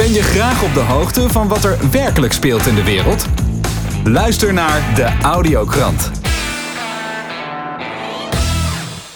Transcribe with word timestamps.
Ben 0.00 0.12
je 0.12 0.22
graag 0.22 0.62
op 0.62 0.74
de 0.74 0.80
hoogte 0.80 1.28
van 1.28 1.48
wat 1.48 1.64
er 1.64 1.90
werkelijk 1.90 2.32
speelt 2.32 2.66
in 2.66 2.74
de 2.74 2.84
wereld? 2.84 3.26
Luister 4.04 4.52
naar 4.52 4.94
de 4.94 5.18
Audiokrant. 5.22 6.10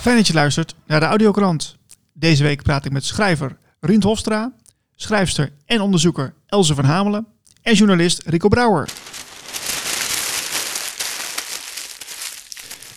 Fijn 0.00 0.16
dat 0.16 0.26
je 0.26 0.32
luistert 0.32 0.74
naar 0.86 1.00
de 1.00 1.06
Audiokrant. 1.06 1.76
Deze 2.12 2.42
week 2.42 2.62
praat 2.62 2.84
ik 2.84 2.92
met 2.92 3.04
schrijver 3.04 3.58
Rient 3.80 4.02
Hofstra, 4.02 4.52
schrijfster 4.96 5.52
en 5.66 5.80
onderzoeker 5.80 6.34
Elze 6.46 6.74
van 6.74 6.84
Hamelen 6.84 7.26
en 7.62 7.74
journalist 7.74 8.22
Rico 8.26 8.48
Brouwer. 8.48 8.88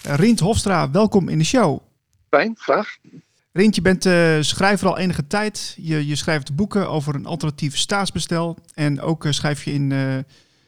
Rient 0.04 0.40
Hofstra, 0.40 0.92
welkom 0.92 1.30
in 1.30 1.38
de 1.38 1.46
show. 1.46 1.80
Fijn, 2.30 2.56
graag. 2.58 2.98
Rient, 3.58 3.76
je 3.76 3.82
bent 3.82 4.06
uh, 4.06 4.38
schrijver 4.40 4.88
al 4.88 4.98
enige 4.98 5.28
tijd. 5.28 5.78
Je, 5.82 6.08
je 6.08 6.16
schrijft 6.16 6.56
boeken 6.56 6.90
over 6.90 7.16
een 7.16 7.26
alternatief 7.26 7.78
staatsbestel. 7.78 8.58
En 8.74 9.02
ook 9.02 9.26
uh, 9.26 9.32
schrijf 9.32 9.64
je 9.64 9.72
in, 9.72 9.90
uh, 9.90 10.16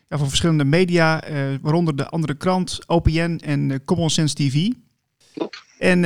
ja, 0.07 0.17
voor 0.17 0.27
verschillende 0.27 0.63
media, 0.63 1.23
waaronder 1.61 1.95
de 1.95 2.07
Andere 2.07 2.35
Krant, 2.35 2.79
OPN 2.87 3.39
en 3.43 3.81
Common 3.85 4.09
Sense 4.09 4.35
TV. 4.35 4.67
Klopt. 5.33 5.63
En 5.77 5.99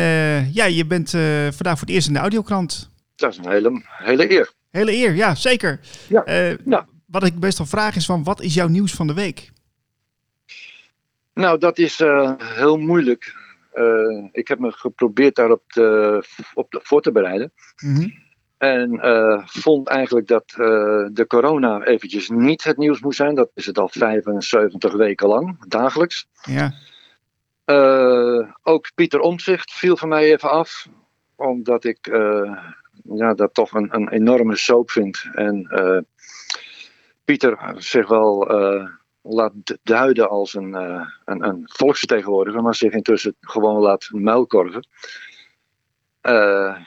ja, 0.54 0.66
je 0.66 0.85
bent 0.85 1.09
vandaag 1.09 1.77
voor 1.77 1.88
het 1.88 1.90
eerst 1.90 2.07
in 2.07 2.13
de 2.13 2.20
audiokrant. 2.20 2.90
Dat 3.15 3.31
is 3.31 3.38
een 3.38 3.49
hele, 3.49 3.81
hele 3.84 4.31
eer. 4.31 4.52
Hele 4.70 4.93
eer, 4.93 5.15
ja, 5.15 5.35
zeker. 5.35 5.79
Ja, 6.07 6.23
ja. 6.65 6.88
Wat 7.05 7.23
ik 7.23 7.40
best 7.40 7.57
wel 7.57 7.68
vraag 7.68 7.95
is 7.95 8.05
van, 8.05 8.23
wat 8.23 8.41
is 8.41 8.54
jouw 8.54 8.68
nieuws 8.68 8.91
van 8.91 9.07
de 9.07 9.13
week? 9.13 9.52
Nou, 11.34 11.59
dat 11.59 11.77
is 11.77 11.98
heel 12.38 12.77
moeilijk. 12.77 13.42
Uh, 13.76 14.27
ik 14.32 14.48
heb 14.48 14.59
me 14.59 14.72
geprobeerd 14.72 15.36
daarop 15.36 15.63
te, 15.68 16.23
op 16.54 16.80
voor 16.84 17.02
te 17.02 17.12
bereiden. 17.12 17.54
Mm 17.84 17.96
-hmm. 17.96 18.22
En 18.58 18.94
uh, 18.94 19.41
vond 19.46 19.88
eigenlijk 19.88 20.27
dat 20.27 20.55
uh, 20.58 21.08
de 21.12 21.26
corona 21.27 21.84
eventjes 21.84 22.30
niet 22.30 22.63
het 22.63 22.77
nieuws 22.77 22.99
moest 22.99 23.18
zijn. 23.18 23.35
Dat 23.35 23.52
is 23.54 23.65
het 23.65 23.77
al 23.77 23.90
75 23.90 24.93
weken 24.93 25.27
lang, 25.27 25.65
dagelijks. 25.68 26.27
Ja. 26.41 26.74
ook 28.63 28.91
Pieter 28.96 29.20
Omtzigt 29.20 29.71
viel 29.71 29.98
van 29.98 30.10
mij 30.10 30.32
even 30.32 30.49
af. 30.49 30.87
Omdat 31.35 31.84
ik 31.84 32.08
ja, 33.04 33.34
dat 33.34 33.54
toch 33.54 33.71
een, 33.74 33.96
een 33.96 34.10
enorme 34.10 34.55
soap 34.55 34.91
vind. 34.91 35.26
En 35.34 35.68
Pieter 37.26 37.74
zich 37.77 38.08
wel 38.08 38.48
laat 39.24 39.54
duiden 39.84 40.29
als 40.29 40.54
een, 40.54 40.70
uh, 40.70 41.07
een, 41.26 41.43
een 41.43 41.63
volksvertegenwoordiger, 41.66 42.62
maar 42.62 42.76
zich 42.76 42.93
intussen 42.93 43.35
gewoon 43.40 43.82
laat 43.82 44.10
muilkorven. 44.12 44.88
Uh, 46.21 46.77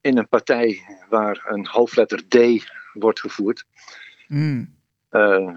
in 0.00 0.18
een 0.18 0.28
partij 0.28 0.80
waar 1.08 1.42
een 1.44 1.66
hoofdletter 1.66 2.28
D 2.28 2.36
wordt 2.92 3.20
gevoerd. 3.20 3.64
Mm. 4.28 4.74
Uh, 5.10 5.50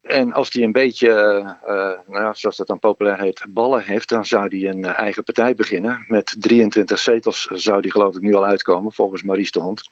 en 0.00 0.32
als 0.32 0.50
die 0.50 0.64
een 0.64 0.72
beetje, 0.72 1.08
nou 2.06 2.22
ja, 2.24 2.34
zoals 2.34 2.56
dat 2.56 2.66
dan 2.66 2.78
populair 2.78 3.20
heet, 3.20 3.44
ballen 3.48 3.84
heeft, 3.84 4.08
dan 4.08 4.26
zou 4.26 4.48
die 4.48 4.66
een 4.66 4.84
eigen 4.84 5.24
partij 5.24 5.54
beginnen. 5.54 6.04
Met 6.08 6.36
23 6.38 6.98
zetels 6.98 7.44
zou 7.44 7.80
die 7.80 7.90
geloof 7.90 8.14
ik 8.14 8.22
nu 8.22 8.34
al 8.34 8.44
uitkomen, 8.44 8.92
volgens 8.92 9.22
Maurice 9.22 9.50
de 9.50 9.60
Hond. 9.60 9.88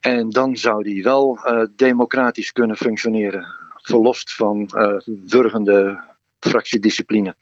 En 0.00 0.30
dan 0.30 0.56
zou 0.56 0.82
die 0.82 1.02
wel 1.02 1.38
democratisch 1.76 2.52
kunnen 2.52 2.76
functioneren 2.76 3.67
verlost 3.82 4.34
van 4.34 4.70
uh, 4.74 4.96
wurgende 5.26 6.00
fractiediscipline. 6.40 7.34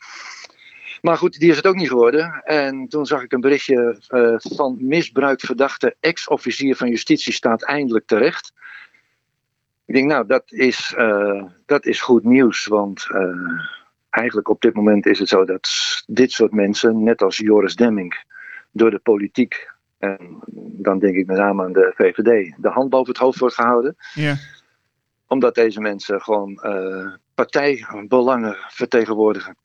Maar 1.02 1.16
goed, 1.16 1.38
die 1.38 1.50
is 1.50 1.56
het 1.56 1.66
ook 1.66 1.74
niet 1.74 1.88
geworden. 1.88 2.42
En 2.44 2.88
toen 2.88 3.06
zag 3.06 3.22
ik 3.22 3.32
een 3.32 3.40
berichtje 3.40 4.00
uh, 4.08 4.34
van 4.38 4.76
misbruikverdachte 4.80 5.96
ex-officier 6.00 6.76
van 6.76 6.88
justitie 6.88 7.32
staat 7.32 7.62
eindelijk 7.62 8.06
terecht. 8.06 8.52
Ik 9.84 9.94
denk, 9.94 10.08
nou, 10.08 10.26
dat 10.26 10.52
is, 10.52 10.94
uh, 10.98 11.44
dat 11.66 11.86
is 11.86 12.00
goed 12.00 12.24
nieuws. 12.24 12.66
Want 12.66 13.06
eigenlijk 14.10 14.48
op 14.48 14.60
dit 14.60 14.74
moment 14.74 15.06
is 15.06 15.18
het 15.18 15.28
zo 15.28 15.44
dat 15.44 15.68
dit 16.06 16.32
soort 16.32 16.52
mensen, 16.52 17.02
net 17.02 17.22
als 17.22 17.36
Joris 17.36 17.76
Demming, 17.76 18.24
door 18.70 18.90
de 18.90 18.98
politiek, 18.98 19.70
en 19.98 20.38
dan 20.78 20.98
denk 20.98 21.16
ik 21.16 21.26
met 21.26 21.36
name 21.36 21.64
aan 21.64 21.72
de 21.72 21.92
VVD, 21.96 22.54
de 22.56 22.68
hand 22.68 22.90
boven 22.90 23.12
het 23.12 23.22
hoofd 23.22 23.38
wordt 23.38 23.54
gehouden. 23.54 23.96
Ja 24.14 24.36
omdat 25.28 25.54
deze 25.54 25.80
mensen 25.80 26.20
gewoon 26.20 26.60
uh, 26.62 27.06
partijbelangen 27.34 28.56
vertegenwoordigen. 28.68 29.56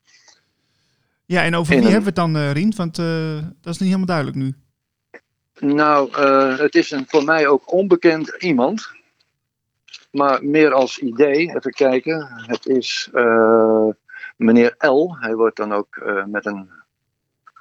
Ja, 1.26 1.44
en 1.44 1.56
over 1.56 1.76
wie 1.76 1.78
een... 1.78 1.92
hebben 1.92 2.14
we 2.14 2.22
het 2.22 2.34
dan, 2.34 2.38
uh, 2.38 2.52
Rien? 2.52 2.74
Want 2.76 2.98
uh, 2.98 3.36
dat 3.62 3.74
is 3.74 3.80
niet 3.80 3.90
helemaal 3.90 4.06
duidelijk 4.06 4.38
nu. 4.38 4.54
Nou, 5.60 6.22
het 6.62 6.76
is 6.76 6.92
een 6.92 7.06
voor 7.08 7.24
mij 7.24 7.48
ook 7.48 7.72
onbekend 7.72 8.36
iemand. 8.40 8.90
Maar 10.12 10.44
meer 10.44 10.74
als 10.74 11.00
idee, 11.00 11.56
even 11.56 11.72
kijken. 11.72 12.28
Het 12.32 12.66
is 12.66 13.10
meneer 14.36 14.76
L. 14.78 15.16
Hij 15.20 15.36
wordt 15.36 15.58
dan 15.58 15.74
ook 15.74 16.02
met 16.26 16.46
een 16.46 16.70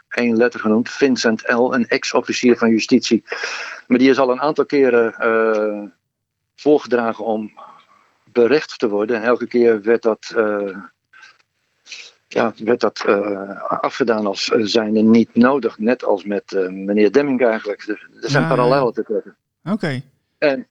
één 0.09 0.37
letter 0.37 0.61
genoemd. 0.61 0.91
Vincent 0.91 1.43
L., 1.53 1.73
een 1.73 1.89
ex-officier 1.89 2.57
van 2.57 2.71
justitie. 2.71 3.25
Maar 3.87 3.99
die 3.99 4.11
is 4.11 4.19
al 4.19 4.31
een 4.31 4.41
aantal 4.41 4.67
keren 4.67 5.15
voorgedragen 6.55 7.25
om 7.25 7.53
berecht 8.33 8.79
te 8.79 8.89
worden. 8.89 9.17
En 9.17 9.23
elke 9.23 9.47
keer 9.47 9.83
werd 9.83 10.03
dat, 10.03 10.33
uh, 10.37 10.77
ja, 12.29 12.53
werd 12.57 12.81
dat 12.81 13.05
uh, 13.07 13.63
afgedaan 13.63 14.27
als 14.27 14.49
uh, 14.49 14.67
zijnde 14.67 15.01
niet 15.01 15.35
nodig. 15.35 15.79
Net 15.79 16.05
als 16.05 16.25
met 16.25 16.53
meneer 16.71 17.13
Demming 17.13 17.45
eigenlijk. 17.45 17.83
Er, 17.83 18.09
er 18.23 18.31
zijn 18.31 18.43
ja, 18.43 18.49
parallellen 18.49 18.93
te 18.93 19.03
trekken. 19.03 19.37
Oké. 19.65 19.75
Okay. 19.75 20.03
En, 20.39 20.67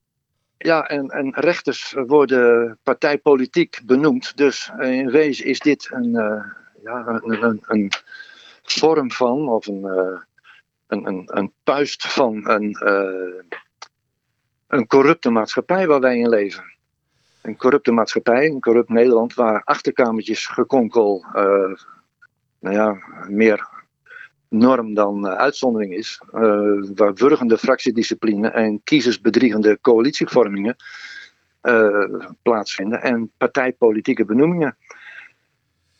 ja, 0.58 0.88
en, 0.88 1.08
en 1.08 1.32
rechters 1.34 1.94
worden 2.06 2.78
partijpolitiek 2.82 3.80
benoemd. 3.84 4.36
Dus 4.36 4.72
in 4.78 5.10
wezen 5.10 5.44
is 5.44 5.60
dit 5.60 5.88
een, 5.92 6.12
ja, 6.82 7.06
een, 7.06 7.42
een, 7.42 7.62
een, 7.66 7.92
vorm 8.62 9.10
van, 9.10 9.48
of 9.48 9.66
een, 9.66 9.84
een, 10.86 11.06
een, 11.06 11.22
een 11.24 11.52
puist 11.64 12.06
van 12.06 12.48
een, 12.48 12.76
een 14.66 14.86
corrupte 14.86 15.30
maatschappij 15.30 15.86
waar 15.86 16.00
wij 16.00 16.18
in 16.18 16.28
leven 16.28 16.78
een 17.42 17.56
corrupte 17.56 17.92
maatschappij, 17.92 18.46
een 18.46 18.60
corrupt 18.60 18.88
Nederland, 18.88 19.34
waar 19.34 19.62
achterkamertjes 19.64 20.46
gekonkel 20.46 21.24
uh, 21.34 21.74
nou 22.58 22.74
ja, 22.74 22.96
meer 23.28 23.68
norm 24.48 24.94
dan 24.94 25.26
uh, 25.26 25.32
uitzondering 25.32 25.94
is. 25.94 26.22
Uh, 26.34 26.90
waar 26.94 27.14
wurgende 27.14 27.58
fractiediscipline 27.58 28.48
en 28.48 28.80
kiezersbedriegende 28.84 29.78
coalitievormingen 29.80 30.76
plaatsvinden 32.42 33.02
en 33.02 33.30
partijpolitieke 33.36 34.24
benoemingen. 34.24 34.76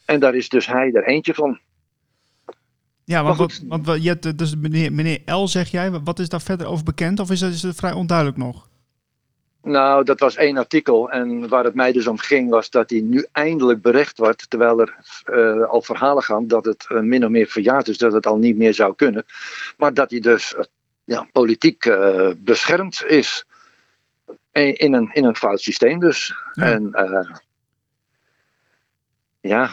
En 0.04 0.20
daar 0.20 0.34
is 0.34 0.48
dus 0.48 0.66
hij 0.66 0.92
er 0.92 1.06
eentje 1.06 1.34
van. 1.34 1.60
Ja, 3.04 3.22
want, 3.22 3.36
wat, 3.36 3.62
want 3.66 4.02
je 4.02 4.08
hebt, 4.08 4.38
dus 4.38 4.56
meneer, 4.56 4.92
meneer 4.92 5.20
L, 5.24 5.46
zeg 5.46 5.70
jij, 5.70 5.90
wat 5.90 6.18
is 6.18 6.28
daar 6.28 6.40
verder 6.40 6.66
over 6.66 6.84
bekend? 6.84 7.20
Of 7.20 7.30
is 7.30 7.40
dat, 7.40 7.50
is 7.50 7.60
dat 7.60 7.74
vrij 7.74 7.92
onduidelijk 7.92 8.36
nog? 8.36 8.69
Nou, 9.62 10.04
dat 10.04 10.20
was 10.20 10.36
één 10.36 10.56
artikel. 10.56 11.10
En 11.10 11.48
waar 11.48 11.64
het 11.64 11.74
mij 11.74 11.92
dus 11.92 12.06
om 12.06 12.18
ging, 12.18 12.50
was 12.50 12.70
dat 12.70 12.90
hij 12.90 13.00
nu 13.00 13.26
eindelijk 13.32 13.82
berecht 13.82 14.18
wordt. 14.18 14.50
Terwijl 14.50 14.80
er 14.80 14.96
uh, 15.30 15.68
al 15.68 15.82
verhalen 15.82 16.22
gaan 16.22 16.46
dat 16.46 16.64
het 16.64 16.86
uh, 16.88 17.00
min 17.00 17.24
of 17.24 17.30
meer 17.30 17.46
verjaard 17.46 17.88
is, 17.88 17.98
dat 17.98 18.12
het 18.12 18.26
al 18.26 18.36
niet 18.36 18.56
meer 18.56 18.74
zou 18.74 18.94
kunnen. 18.94 19.24
Maar 19.76 19.94
dat 19.94 20.10
hij 20.10 20.20
dus 20.20 20.54
uh, 20.54 20.60
ja, 21.04 21.28
politiek 21.32 21.90
beschermd 22.36 23.04
is. 23.06 23.44
In 24.52 24.94
een, 24.94 25.10
in 25.12 25.24
een 25.24 25.36
fout 25.36 25.60
systeem 25.60 26.00
dus. 26.00 26.34
Ja. 26.52 26.64
En 26.64 26.90
ja, 29.40 29.70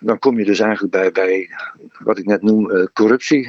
dan 0.00 0.18
kom 0.18 0.38
je 0.38 0.44
dus 0.44 0.58
eigenlijk 0.58 0.92
bij, 0.92 1.12
bij 1.12 1.50
wat 1.98 2.18
ik 2.18 2.24
net 2.24 2.42
noem 2.42 2.90
corruptie. 2.92 3.46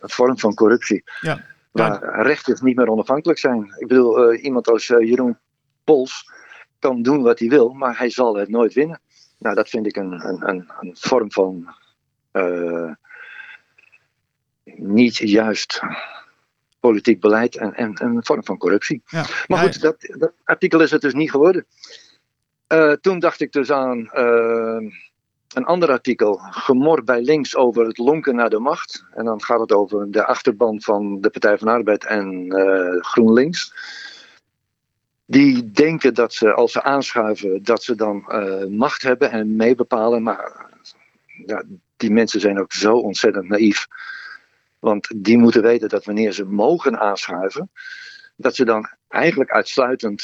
Een 0.00 0.10
vorm 0.10 0.38
van 0.38 0.54
corruptie. 0.54 1.02
Ja. 1.20 1.53
Waar 1.74 2.22
rechters 2.22 2.60
niet 2.60 2.76
meer 2.76 2.88
onafhankelijk 2.88 3.38
zijn. 3.38 3.74
Ik 3.78 3.86
bedoel, 3.86 4.32
uh, 4.32 4.44
iemand 4.44 4.68
als 4.68 4.88
uh, 4.88 5.08
Jeroen 5.08 5.38
Pols 5.84 6.30
kan 6.78 7.02
doen 7.02 7.22
wat 7.22 7.38
hij 7.38 7.48
wil, 7.48 7.72
maar 7.72 7.98
hij 7.98 8.10
zal 8.10 8.36
het 8.36 8.48
nooit 8.48 8.72
winnen. 8.72 9.00
Nou, 9.38 9.54
dat 9.54 9.68
vind 9.68 9.86
ik 9.86 9.96
een, 9.96 10.12
een, 10.12 10.48
een, 10.48 10.70
een 10.80 10.96
vorm 10.98 11.32
van 11.32 11.74
uh, 12.32 12.92
niet 14.64 15.16
juist 15.16 15.80
politiek 16.80 17.20
beleid 17.20 17.56
en, 17.56 17.74
en, 17.74 17.94
en, 17.94 18.16
een 18.16 18.24
vorm 18.24 18.44
van 18.44 18.58
corruptie. 18.58 19.02
Ja. 19.06 19.24
Maar 19.46 19.58
goed, 19.58 19.80
dat, 19.80 19.96
dat, 20.18 20.32
artikel 20.44 20.80
is 20.80 20.90
het 20.90 21.00
dus 21.00 21.14
niet 21.14 21.30
geworden. 21.30 21.66
toen 23.00 23.18
dacht 23.18 23.40
ik 23.40 23.52
dus 23.52 23.70
aan 23.70 24.10
een 25.56 25.64
ander 25.64 25.90
artikel, 25.90 26.36
gemor 26.50 27.04
bij 27.04 27.22
links 27.22 27.56
over 27.56 27.86
het 27.86 27.98
lonken 27.98 28.34
naar 28.34 28.50
de 28.50 28.58
macht. 28.58 29.04
En 29.14 29.24
dan 29.24 29.42
gaat 29.42 29.60
het 29.60 29.72
over 29.72 30.10
de 30.10 30.24
achterban 30.24 30.80
van 30.80 31.20
de 31.20 31.30
Partij 31.30 31.58
van 31.58 31.68
Arbeid 31.68 32.04
en 32.04 32.44
uh, 32.46 33.02
GroenLinks. 33.02 33.74
Die 35.26 35.70
denken 35.70 36.14
dat 36.14 36.32
ze, 36.34 36.52
als 36.52 36.72
ze 36.72 36.82
aanschuiven, 36.82 37.62
dat 37.62 37.82
ze 37.82 37.94
dan 37.94 38.24
uh, 38.28 38.66
macht 38.66 39.02
hebben 39.02 39.30
en 39.30 39.56
meebepalen. 39.56 40.22
Maar 40.22 40.66
die 41.96 42.10
mensen 42.10 42.40
zijn 42.40 42.60
ook 42.60 42.72
zo 42.72 42.96
ontzettend 42.96 43.48
naïef. 43.48 43.86
Want 44.78 45.10
die 45.16 45.38
moeten 45.38 45.62
weten 45.62 45.88
dat 45.88 46.04
wanneer 46.04 46.32
ze 46.32 46.44
mogen 46.44 47.00
aanschuiven, 47.00 47.70
dat 48.36 48.54
ze 48.54 48.64
dan 48.64 48.88
eigenlijk 49.08 49.50
uitsluitend 49.50 50.22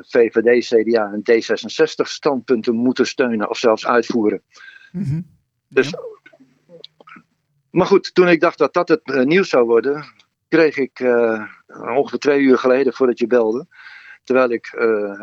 VVD, 0.00 0.66
CDA 0.66 1.12
en 1.12 1.22
D66 1.32 2.08
standpunten 2.08 2.74
moeten 2.74 3.06
steunen 3.06 3.48
of 3.48 3.58
zelfs 3.58 3.86
uitvoeren. 3.86 4.42
Mhm. 4.92 5.20
Dus, 5.68 5.94
Maar 7.70 7.86
goed, 7.86 8.14
toen 8.14 8.28
ik 8.28 8.40
dacht 8.40 8.58
dat 8.58 8.72
dat 8.72 8.88
het 8.88 9.24
nieuws 9.24 9.48
zou 9.48 9.64
worden, 9.64 10.04
kreeg 10.48 10.76
ik 10.76 11.00
ongeveer 11.66 12.18
twee 12.18 12.40
uur 12.40 12.58
geleden 12.58 12.92
voordat 12.92 13.18
je 13.18 13.26
belde, 13.26 13.66
terwijl 14.24 14.50
ik 14.50 14.72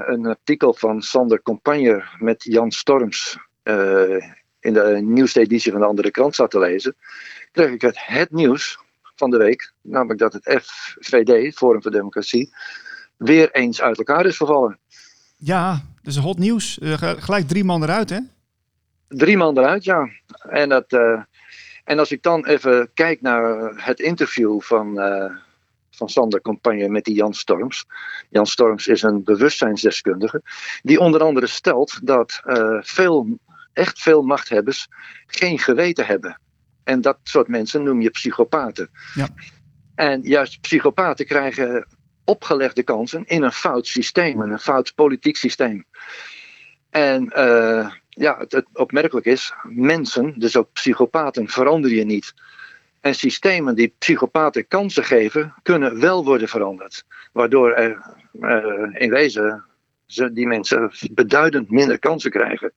een 0.08 0.26
artikel 0.26 0.74
van 0.74 1.02
Sander 1.02 1.42
Compagner 1.42 2.16
met 2.20 2.44
Jan 2.44 2.72
Storms 2.72 3.38
in 4.60 4.74
de 4.74 5.00
nieuwste 5.02 5.40
editie 5.40 5.72
van 5.72 5.82
de 5.82 5.88
andere 5.88 6.12
krant 6.12 6.36
zat 6.36 6.52
te 6.52 6.60
lezen, 6.60 6.96
kreeg 7.52 7.72
ik 7.72 7.82
het, 7.82 8.06
het 8.06 8.32
nieuws 8.32 8.80
van 9.20 9.30
de 9.30 9.38
week, 9.38 9.74
namelijk 9.82 10.20
dat 10.20 10.34
het 10.34 10.62
FVD, 10.64 11.56
Forum 11.56 11.82
voor 11.82 11.92
Democratie, 11.92 12.54
weer 13.18 13.52
eens 13.52 13.82
uit 13.82 13.98
elkaar 13.98 14.26
is 14.26 14.38
gevallen. 14.38 14.80
Ja, 15.36 15.82
dus 16.02 16.18
hot 16.18 16.38
nieuws. 16.38 16.80
Uh, 16.82 16.94
gelijk 16.98 17.48
drie 17.48 17.64
man 17.64 17.84
eruit, 17.84 18.10
hè? 18.10 18.20
Drie 19.08 19.38
man 19.38 19.58
eruit, 19.58 19.84
ja. 19.84 20.10
En, 20.50 20.70
dat, 20.70 20.94
uh, 20.94 21.22
en 21.84 22.00
als 22.00 22.12
ik 22.12 22.24
dan 22.24 22.46
even 22.46 22.90
kijk 22.94 23.22
naar 23.22 23.74
het 23.76 24.00
interview 24.00 24.62
van, 24.62 25.00
uh, 25.00 25.36
van 25.92 26.10
Sander 26.10 26.42
Campagne 26.42 26.90
met 26.90 27.04
die 27.06 27.16
Jan 27.16 27.34
Storms. 27.34 27.86
Jan 28.30 28.46
Storms 28.46 28.88
is 28.88 29.02
een 29.02 29.24
bewustzijnsdeskundige. 29.24 30.42
Die 30.82 31.00
onder 31.00 31.22
andere 31.22 31.48
stelt 31.48 32.00
dat 32.08 32.42
veel 32.82 33.40
echt 33.74 34.00
veel 34.00 34.22
machthebbers 34.22 34.88
geen 35.28 35.60
geweten 35.60 36.06
hebben. 36.06 36.40
En 36.90 37.02
dat 37.02 37.18
soort 37.24 37.48
mensen 37.48 37.84
noem 37.84 38.02
je 38.02 38.10
psychopaten. 38.10 38.90
Ja. 39.14 39.28
En 39.96 40.22
juist 40.22 40.62
psychopaten 40.62 41.26
krijgen 41.26 41.88
opgelegde 42.24 42.84
kansen 42.84 43.26
in 43.26 43.44
een 43.44 43.52
fout 43.52 43.88
systeem, 43.88 44.42
een 44.42 44.60
fout 44.60 44.96
politiek 44.96 45.38
systeem. 45.38 45.86
En 46.90 47.24
uh, 47.38 47.90
ja, 48.10 48.38
het, 48.38 48.52
het, 48.52 48.66
opmerkelijk 48.74 49.26
is, 49.26 49.54
mensen, 49.64 50.40
dus 50.40 50.58
ook 50.58 50.70
psychopaten, 50.74 51.48
verander 51.48 51.92
je 51.92 52.06
niet. 52.06 52.34
En 53.02 53.16
systemen 53.16 53.76
die 53.76 53.96
psychopaten 54.00 54.68
kansen 54.68 55.04
geven, 55.04 55.54
kunnen 55.62 56.00
wel 56.00 56.26
worden 56.26 56.48
veranderd. 56.48 57.06
Waardoor 57.32 57.72
er 57.72 58.06
uh, 58.40 59.02
in 59.02 59.10
wezen 59.10 59.69
ze, 60.12 60.34
die 60.34 60.48
mensen 60.48 60.92
beduidend 61.12 61.70
minder 61.70 62.00
kansen 62.00 62.32
krijgen. 62.32 62.74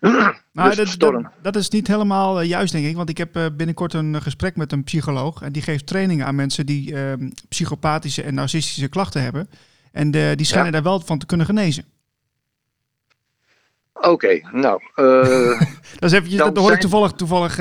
Nou, 0.52 0.74
dus 0.74 0.98
dat, 0.98 1.12
dat, 1.12 1.24
dat, 1.42 1.56
is 1.56 1.68
niet 1.68 1.86
helemaal 1.86 2.42
uh, 2.42 2.48
juist, 2.48 2.72
denk 2.72 2.86
ik. 2.86 2.96
Want 2.96 3.08
ik 3.08 3.18
heb 3.18 3.36
uh, 3.36 3.46
binnenkort 3.56 3.94
een 3.94 4.22
gesprek 4.22 4.56
met 4.56 4.72
een 4.72 4.84
psycholoog. 4.84 5.42
En 5.42 5.52
die 5.52 5.62
geeft 5.62 5.86
trainingen 5.86 6.26
aan 6.26 6.34
mensen 6.34 6.66
die 6.66 6.92
uh, 6.92 7.12
psychopathische 7.48 8.22
en 8.22 8.34
narcistische 8.34 8.88
klachten 8.88 9.22
hebben. 9.22 9.50
En 9.92 10.10
de, 10.10 10.32
die 10.36 10.46
schijnen 10.46 10.66
ja. 10.66 10.72
daar 10.72 10.82
wel 10.82 11.00
van 11.00 11.18
te 11.18 11.26
kunnen 11.26 11.46
genezen. 11.46 11.84
Oké, 13.92 14.08
okay, 14.08 14.44
nou. 14.52 14.82
dat 15.98 16.10
is 16.10 16.12
eventjes, 16.12 16.38
dat 16.38 16.56
hoor 16.56 16.72
ik 16.72 16.80
toevallig, 16.80 17.12
toevallig 17.12 17.54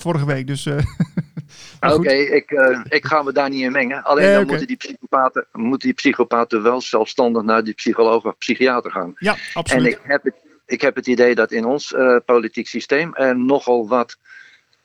vorige 0.00 0.26
week. 0.26 0.46
Dus 0.46 0.68
Oké, 1.80 1.94
okay, 1.94 2.20
ik, 2.22 2.50
uh, 2.50 2.80
ik 2.88 3.06
ga 3.06 3.22
me 3.22 3.32
daar 3.32 3.48
niet 3.50 3.62
in 3.62 3.72
mengen. 3.72 4.02
Alleen 4.02 4.24
nee, 4.24 4.32
dan 4.32 4.42
okay. 4.42 4.50
moeten, 4.50 4.66
die 4.66 4.76
psychopaten, 4.76 5.46
moeten 5.52 5.88
die 5.88 5.96
psychopaten 5.96 6.62
wel 6.62 6.80
zelfstandig 6.80 7.42
naar 7.42 7.64
die 7.64 7.74
psycholoog 7.74 8.24
of 8.24 8.38
psychiater 8.38 8.90
gaan. 8.90 9.14
Ja, 9.18 9.36
absoluut. 9.54 9.84
En 9.84 9.90
ik 9.90 10.00
heb 10.02 10.22
het, 10.22 10.34
ik 10.66 10.80
heb 10.80 10.94
het 10.94 11.06
idee 11.06 11.34
dat 11.34 11.52
in 11.52 11.64
ons 11.64 11.92
uh, 11.92 12.16
politiek 12.24 12.66
systeem 12.66 13.14
er 13.14 13.38
nogal 13.38 13.88
wat 13.88 14.16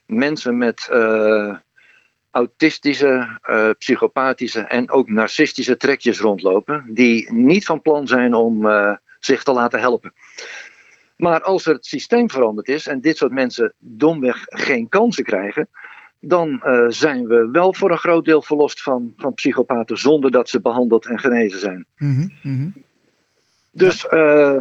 mensen 0.06 0.58
met 0.58 0.90
uh, 0.92 1.56
autistische, 2.32 3.40
psychopathische 3.78 4.60
en 4.60 4.92
ook 4.92 5.10
narcistische 5.10 5.78
trekjes 5.78 6.20
rondlopen. 6.20 6.86
Die 6.88 7.34
niet 7.34 7.66
van 7.66 7.82
plan 7.82 8.08
zijn 8.08 8.34
om 8.34 8.68
zich 9.20 9.44
te 9.44 9.52
laten 9.52 9.80
helpen. 9.80 10.14
Maar 11.18 11.42
als 11.42 11.66
er 11.66 11.74
het 11.74 11.86
systeem 11.86 12.30
veranderd 12.30 12.68
is 12.68 12.88
en 12.88 13.02
dit 13.02 13.18
soort 13.18 13.32
mensen 13.32 13.74
domweg 13.78 14.46
geen 14.46 14.90
kansen 14.90 15.24
krijgen, 15.24 15.70
dan 16.22 16.62
uh, 16.66 16.86
zijn 16.88 17.28
we 17.28 17.50
wel 17.52 17.74
voor 17.74 17.92
een 17.92 17.98
groot 17.98 18.26
deel 18.26 18.42
verlost 18.42 18.82
van, 18.82 19.14
van 19.18 19.34
psychopaten 19.34 19.98
zonder 19.98 20.32
dat 20.32 20.50
ze 20.50 20.62
behandeld 20.62 21.06
en 21.06 21.20
genezen 21.20 21.60
zijn. 21.60 21.86
Mm 21.98 22.16
-hmm, 22.16 22.32
mm 22.42 22.58
-hmm. 22.58 22.84
Dus 23.72 24.08
uh, 24.12 24.60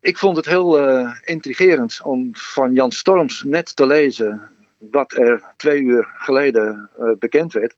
ik 0.00 0.18
vond 0.18 0.36
het 0.36 0.46
heel 0.46 0.88
uh, 0.88 1.14
intrigerend 1.24 2.00
om 2.02 2.28
van 2.32 2.72
Jan 2.72 2.90
Storms 2.90 3.42
net 3.42 3.76
te 3.76 3.86
lezen 3.86 4.50
wat 4.78 5.12
er 5.12 5.42
twee 5.56 5.82
uur 5.82 6.08
geleden 6.16 6.90
bekend 7.18 7.52
werd. 7.52 7.76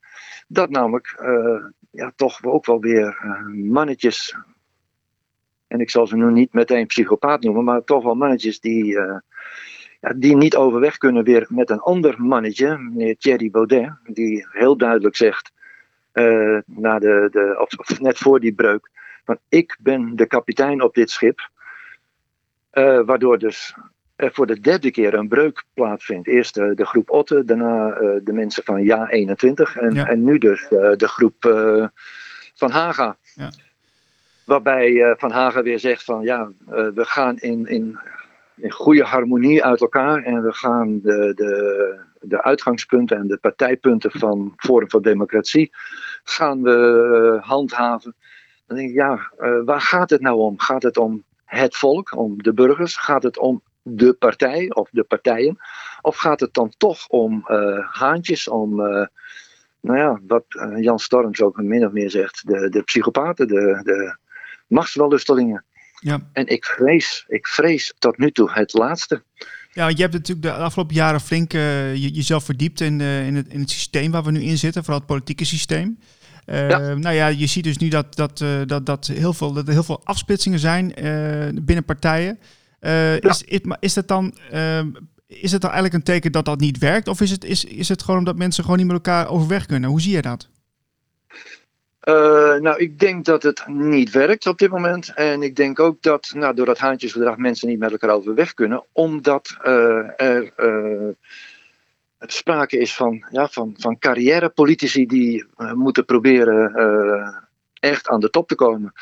Dat 0.48 0.70
namelijk 0.70 1.16
ja, 1.90 2.12
toch 2.16 2.44
ook 2.44 2.66
wel 2.66 2.80
weer 2.80 3.16
mannetjes, 3.54 4.36
en 5.66 5.80
ik 5.80 5.90
zal 5.90 6.06
ze 6.06 6.16
nu 6.16 6.30
niet 6.30 6.52
meteen 6.52 6.86
psychopaat 6.86 7.42
noemen, 7.42 7.64
maar 7.64 7.84
toch 7.84 8.04
wel 8.04 8.14
mannetjes 8.14 8.60
die 8.60 8.98
ja, 10.00 10.12
die 10.16 10.36
niet 10.36 10.56
overweg 10.56 10.98
kunnen 10.98 11.24
weer 11.24 11.46
met 11.48 11.70
een 11.70 11.80
ander 11.80 12.22
mannetje, 12.22 12.78
meneer 12.78 13.16
Thierry 13.16 13.50
Baudet, 13.50 13.92
die 14.04 14.46
heel 14.50 14.76
duidelijk 14.76 15.16
zegt, 15.16 15.52
uh, 16.12 16.58
na 16.66 16.98
de, 16.98 17.28
de, 17.30 17.56
of, 17.60 17.78
of, 17.78 18.00
net 18.00 18.18
voor 18.18 18.40
die 18.40 18.52
breuk, 18.52 18.90
van 19.24 19.38
ik 19.48 19.76
ben 19.80 20.16
de 20.16 20.26
kapitein 20.26 20.82
op 20.82 20.94
dit 20.94 21.10
schip. 21.10 21.50
Uh, 22.72 23.00
waardoor 23.04 23.38
dus 23.38 23.74
er 24.16 24.32
voor 24.32 24.46
de 24.46 24.60
derde 24.60 24.90
keer 24.90 25.14
een 25.14 25.28
breuk 25.28 25.64
plaatsvindt. 25.74 26.26
Eerst 26.26 26.56
uh, 26.56 26.74
de 26.74 26.86
groep 26.86 27.10
Otte, 27.10 27.44
daarna 27.44 27.90
de 28.22 28.32
mensen 28.32 28.64
van 28.64 28.82
Ja 28.82 29.08
21 29.08 29.76
en, 29.76 29.94
ja. 29.94 30.06
en 30.06 30.24
nu 30.24 30.38
dus 30.38 30.68
de 30.68 31.08
groep 31.08 31.34
van 32.54 32.70
Haga. 32.70 33.16
Ja. 33.34 33.50
Waarbij 34.44 35.14
Van 35.18 35.30
Haga 35.30 35.62
weer 35.62 35.78
zegt 35.78 36.04
van 36.04 36.22
ja, 36.22 36.50
we 36.66 37.04
gaan 37.04 37.38
in, 37.38 37.66
in 37.66 37.98
in 38.60 38.70
goede 38.70 39.04
harmonie 39.04 39.64
uit 39.64 39.80
elkaar. 39.80 40.22
En 40.22 40.42
we 40.42 40.52
gaan 40.52 41.00
de, 41.00 41.32
de, 41.34 42.00
de 42.20 42.42
uitgangspunten 42.42 43.16
en 43.16 43.26
de 43.26 43.36
partijpunten 43.36 44.10
van 44.10 44.52
Forum 44.56 44.90
voor 44.90 45.02
Democratie 45.02 45.70
gaan 46.24 46.62
we 46.62 47.38
handhaven. 47.40 48.14
Dan 48.66 48.76
denk 48.76 48.88
ik, 48.88 48.94
ja, 48.94 49.30
uh, 49.38 49.64
waar 49.64 49.80
gaat 49.80 50.10
het 50.10 50.20
nou 50.20 50.38
om? 50.38 50.58
Gaat 50.58 50.82
het 50.82 50.96
om 50.96 51.24
het 51.44 51.76
volk, 51.76 52.16
om 52.16 52.42
de 52.42 52.52
burgers? 52.52 52.96
Gaat 52.96 53.22
het 53.22 53.38
om 53.38 53.62
de 53.82 54.12
partij 54.12 54.70
of 54.74 54.88
de 54.92 55.04
partijen? 55.04 55.58
Of 56.00 56.16
gaat 56.16 56.40
het 56.40 56.54
dan 56.54 56.72
toch 56.76 57.08
om 57.08 57.44
uh, 57.48 57.78
haantjes, 57.92 58.48
om, 58.48 58.76
nou 59.80 59.98
ja, 59.98 60.20
wat 60.26 60.44
Jan 60.76 60.98
Storms 60.98 61.42
ook 61.42 61.62
min 61.62 61.86
of 61.86 61.92
meer 61.92 62.10
zegt, 62.10 62.46
de, 62.46 62.68
de 62.68 62.82
psychopaten, 62.82 63.48
de, 63.48 63.80
de 63.82 64.16
machtswellustelingen? 64.66 65.64
Ja. 66.00 66.20
En 66.32 66.46
ik 66.46 66.64
vrees, 66.64 67.24
ik 67.28 67.46
vrees 67.46 67.94
tot 67.98 68.18
nu 68.18 68.30
toe 68.30 68.52
het 68.52 68.72
laatste. 68.72 69.22
Ja, 69.72 69.88
je 69.88 70.00
hebt 70.00 70.12
natuurlijk 70.12 70.46
de 70.46 70.52
afgelopen 70.52 70.94
jaren 70.94 71.20
flink 71.20 71.52
uh, 71.52 71.94
jezelf 71.94 72.44
verdiept 72.44 72.80
in, 72.80 73.00
uh, 73.00 73.26
in, 73.26 73.36
het, 73.36 73.48
in 73.48 73.60
het 73.60 73.70
systeem 73.70 74.10
waar 74.10 74.24
we 74.24 74.30
nu 74.30 74.40
in 74.40 74.58
zitten, 74.58 74.82
vooral 74.82 74.98
het 74.98 75.08
politieke 75.08 75.44
systeem. 75.44 75.98
Uh, 76.46 76.68
ja. 76.68 76.94
Nou 76.94 77.14
ja, 77.14 77.26
je 77.26 77.46
ziet 77.46 77.64
dus 77.64 77.76
nu 77.76 77.88
dat, 77.88 78.16
dat, 78.16 78.44
dat, 78.66 78.86
dat, 78.86 79.06
heel 79.06 79.32
veel, 79.32 79.52
dat 79.52 79.66
er 79.66 79.72
heel 79.72 79.82
veel 79.82 80.00
afsplitsingen 80.04 80.58
zijn 80.58 80.92
binnen 81.64 81.84
partijen. 81.84 82.38
Ja. 82.80 83.20
is, 83.20 83.42
is, 83.42 83.60
is, 83.80 83.94
dat 83.94 84.08
dan, 84.08 84.34
is 85.26 85.52
het 85.52 85.60
dan 85.60 85.70
eigenlijk 85.70 85.94
een 85.94 86.02
teken 86.02 86.32
dat 86.32 86.44
dat 86.44 86.60
niet 86.60 86.78
werkt? 86.78 87.08
Of 87.08 87.20
is 87.20 87.30
het, 87.30 87.44
is, 87.44 87.64
is 87.64 87.88
het 87.88 88.02
gewoon 88.02 88.18
omdat 88.18 88.36
mensen 88.36 88.62
gewoon 88.62 88.78
niet 88.78 88.86
met 88.86 88.96
elkaar 88.96 89.28
overweg 89.28 89.66
kunnen? 89.66 89.90
Hoe 89.90 90.00
zie 90.00 90.12
je 90.12 90.22
dat? 90.22 90.48
Uh, 92.08 92.54
nou, 92.54 92.78
ik 92.78 92.98
denk 92.98 93.24
dat 93.24 93.42
het 93.42 93.66
niet 93.66 94.10
werkt 94.10 94.46
op 94.46 94.58
dit 94.58 94.70
moment. 94.70 95.12
En 95.14 95.42
ik 95.42 95.56
denk 95.56 95.80
ook 95.80 96.02
dat 96.02 96.30
nou, 96.34 96.54
door 96.54 96.66
dat 96.66 96.78
haantjesgedrag 96.78 97.36
mensen 97.36 97.68
niet 97.68 97.78
met 97.78 97.90
elkaar 97.90 98.10
overweg 98.10 98.54
kunnen, 98.54 98.84
omdat 98.92 99.56
uh, 99.64 100.20
er 100.20 100.52
uh, 100.56 101.08
sprake 102.20 102.78
is 102.78 102.94
van, 102.94 103.26
ja, 103.30 103.48
van, 103.48 103.74
van 103.78 103.98
carrièrepolitici 103.98 105.06
die 105.06 105.46
moeten 105.74 106.04
proberen 106.04 107.48
echt 107.80 108.08
aan 108.08 108.20
de 108.20 108.30
top 108.30 108.48
te 108.48 108.54
komen. 108.54 108.92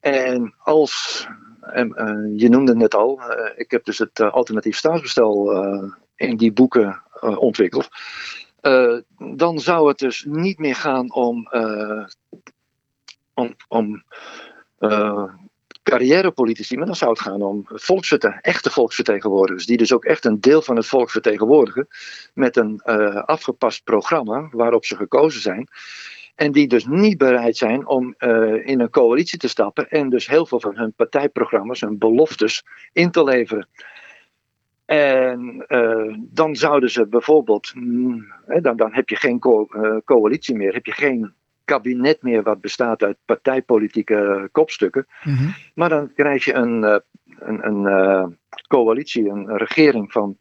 En 0.00 0.54
als, 0.58 1.26
en, 1.60 1.92
je 2.36 2.48
noemde 2.48 2.70
het 2.70 2.80
net 2.80 2.94
al, 2.94 3.20
ik 3.56 3.70
heb 3.70 3.84
dus 3.84 3.98
het 3.98 4.20
alternatief 4.20 4.76
staatsbestel 4.76 5.62
in 6.16 6.36
die 6.36 6.52
boeken 6.52 7.02
ontwikkeld. 7.20 7.88
Uh, 8.62 8.98
dan 9.36 9.58
zou 9.58 9.88
het 9.88 9.98
dus 9.98 10.24
niet 10.28 10.58
meer 10.58 10.74
gaan 10.74 11.12
om, 11.12 11.48
uh, 11.50 12.06
om, 13.34 13.54
om 13.68 14.04
uh, 14.78 15.24
carrièrepolitici, 15.82 16.76
maar 16.76 16.86
dan 16.86 16.96
zou 16.96 17.10
het 17.10 17.20
gaan 17.20 17.42
om 17.42 17.66
echte 18.40 18.70
volksvertegenwoordigers, 18.70 19.66
die 19.66 19.76
dus 19.76 19.92
ook 19.92 20.04
echt 20.04 20.24
een 20.24 20.40
deel 20.40 20.62
van 20.62 20.76
het 20.76 20.86
volk 20.86 21.10
vertegenwoordigen, 21.10 21.88
met 22.34 22.56
een 22.56 22.82
afgepast 23.24 23.84
programma 23.84 24.48
waarop 24.50 24.84
ze 24.84 24.96
gekozen 24.96 25.40
zijn. 25.40 25.68
En 26.34 26.52
die 26.52 26.68
dus 26.68 26.86
niet 26.86 27.18
bereid 27.18 27.56
zijn 27.56 27.86
om 27.86 28.14
in 28.64 28.80
een 28.80 28.90
coalitie 28.90 29.38
te 29.38 29.48
stappen 29.48 29.90
en 29.90 30.08
dus 30.08 30.26
heel 30.26 30.46
veel 30.46 30.60
van 30.60 30.76
hun 30.76 30.92
partijprogramma's, 30.92 31.80
hun 31.80 31.98
beloftes 31.98 32.64
in 32.92 33.10
te 33.10 33.24
leveren. 33.24 33.68
En 34.88 35.64
uh, 35.68 36.14
dan 36.18 36.56
zouden 36.56 36.90
ze 36.90 37.06
bijvoorbeeld, 37.06 37.72
mm, 37.74 38.32
dan, 38.60 38.76
dan 38.76 38.92
heb 38.92 39.08
je 39.08 39.16
geen 39.16 39.38
co 39.38 39.68
uh, 39.70 39.96
coalitie 40.04 40.54
meer, 40.56 40.72
heb 40.72 40.86
je 40.86 40.92
geen 40.92 41.32
kabinet 41.64 42.22
meer 42.22 42.42
wat 42.42 42.60
bestaat 42.60 43.02
uit 43.02 43.16
partijpolitieke 43.24 44.48
kopstukken. 44.52 45.06
Mm 45.24 45.34
-hmm. 45.34 45.54
Maar 45.74 45.88
dan 45.88 46.12
krijg 46.14 46.44
je 46.44 46.54
een, 46.54 46.82
uh, 46.82 46.96
een, 47.38 47.66
een 47.66 48.38
coalitie, 48.68 49.28
een 49.28 49.56
regering 49.56 50.12
van 50.12 50.36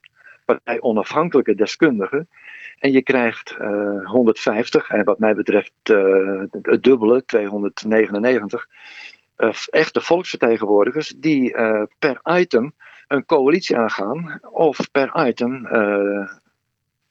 partij 0.46 0.82
onafhankelijke 0.82 1.56
deskundigen. 1.56 2.30
En 2.80 2.92
je 2.92 3.02
krijgt 3.02 3.58
150, 4.04 4.90
en 4.90 5.04
wat 5.04 5.20
mij 5.20 5.36
betreft 5.36 5.74
het 6.62 6.84
dubbele, 6.84 7.26
299 7.26 8.68
echte 9.70 10.02
volksvertegenwoordigers 10.02 11.14
die 11.18 11.56
per 12.00 12.20
item 12.24 12.74
een 13.08 13.26
coalitie 13.26 13.78
aangaan 13.78 14.40
of 14.52 14.92
per 14.92 15.28
item 15.28 15.66
uh, 15.66 16.30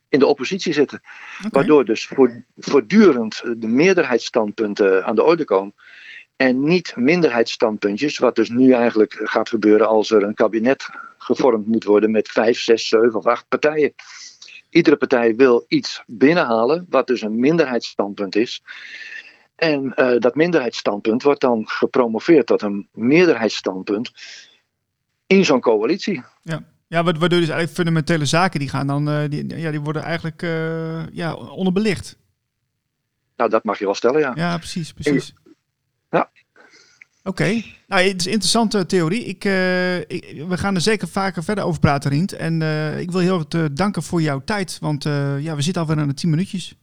in 0.08 0.18
de 0.18 0.26
oppositie 0.26 0.72
zitten. 0.72 1.00
Okay. 1.36 1.50
Waardoor 1.50 1.84
dus 1.84 2.10
voortdurend 2.56 3.42
de 3.56 3.66
meerderheidsstandpunten 3.66 5.04
aan 5.04 5.14
de 5.14 5.22
orde 5.22 5.44
komen. 5.44 5.74
En 6.36 6.62
niet 6.64 6.96
minderheidsstandpuntjes, 6.96 8.18
wat 8.18 8.34
dus 8.34 8.48
nu 8.48 8.72
eigenlijk 8.72 9.20
gaat 9.22 9.48
gebeuren 9.48 9.88
als 9.88 10.10
er 10.10 10.22
een 10.22 10.34
kabinet 10.34 10.88
gevormd 11.18 11.66
moet 11.66 11.84
worden 11.84 12.10
met 12.10 12.28
vijf, 12.28 12.58
zes, 12.58 12.88
zeven 12.88 13.14
of 13.14 13.26
acht 13.26 13.48
partijen. 13.48 13.94
Iedere 14.70 14.96
partij 14.96 15.34
wil 15.34 15.64
iets 15.68 16.02
binnenhalen, 16.06 16.86
wat 16.88 17.06
dus 17.06 17.22
een 17.22 17.40
minderheidsstandpunt 17.40 18.36
is. 18.36 18.62
En 19.56 19.92
uh, 19.96 20.18
dat 20.18 20.34
minderheidsstandpunt 20.34 21.22
wordt 21.22 21.40
dan 21.40 21.68
gepromoveerd 21.68 22.46
tot 22.46 22.62
een 22.62 22.88
meerderheidsstandpunt 22.92 24.12
in 25.26 25.44
zo'n 25.44 25.60
coalitie. 25.60 26.22
Ja. 26.42 26.62
Ja, 26.88 27.04
waardoor 27.04 27.28
dus 27.28 27.38
eigenlijk 27.38 27.70
fundamentele 27.70 28.24
zaken 28.24 28.60
die 28.60 28.68
gaan 28.68 28.86
dan, 28.86 29.08
uh, 29.08 29.28
die, 29.28 29.58
ja, 29.58 29.70
die 29.70 29.80
worden 29.80 30.02
eigenlijk 30.02 30.42
uh, 30.42 31.06
ja, 31.12 31.34
onderbelicht. 31.34 32.18
Nou, 33.36 33.50
dat 33.50 33.64
mag 33.64 33.78
je 33.78 33.84
wel 33.84 33.94
stellen, 33.94 34.20
ja. 34.20 34.32
Ja, 34.34 34.58
precies, 34.58 34.92
precies. 34.92 35.34
Ja. 36.10 36.30
Oké, 37.22 37.28
okay. 37.42 37.74
nou, 37.86 38.02
het 38.02 38.20
is 38.20 38.26
een 38.26 38.32
interessante 38.32 38.86
theorie. 38.86 39.24
Ik, 39.24 39.44
uh, 39.44 39.98
ik, 39.98 40.44
we 40.48 40.58
gaan 40.58 40.74
er 40.74 40.80
zeker 40.80 41.08
vaker 41.08 41.44
verder 41.44 41.64
over 41.64 41.80
praten, 41.80 42.10
Rient. 42.10 42.32
En 42.32 42.62
ik 43.00 43.10
wil 43.10 43.20
heel 43.20 43.44
erg 43.50 43.72
danken 43.72 44.02
voor 44.02 44.22
jouw 44.22 44.42
tijd, 44.44 44.78
want 44.80 45.04
ja, 45.38 45.54
we 45.54 45.62
zitten 45.62 45.82
alweer 45.82 45.98
aan 45.98 46.08
de 46.08 46.14
tien 46.14 46.30
minuutjes. 46.30 46.74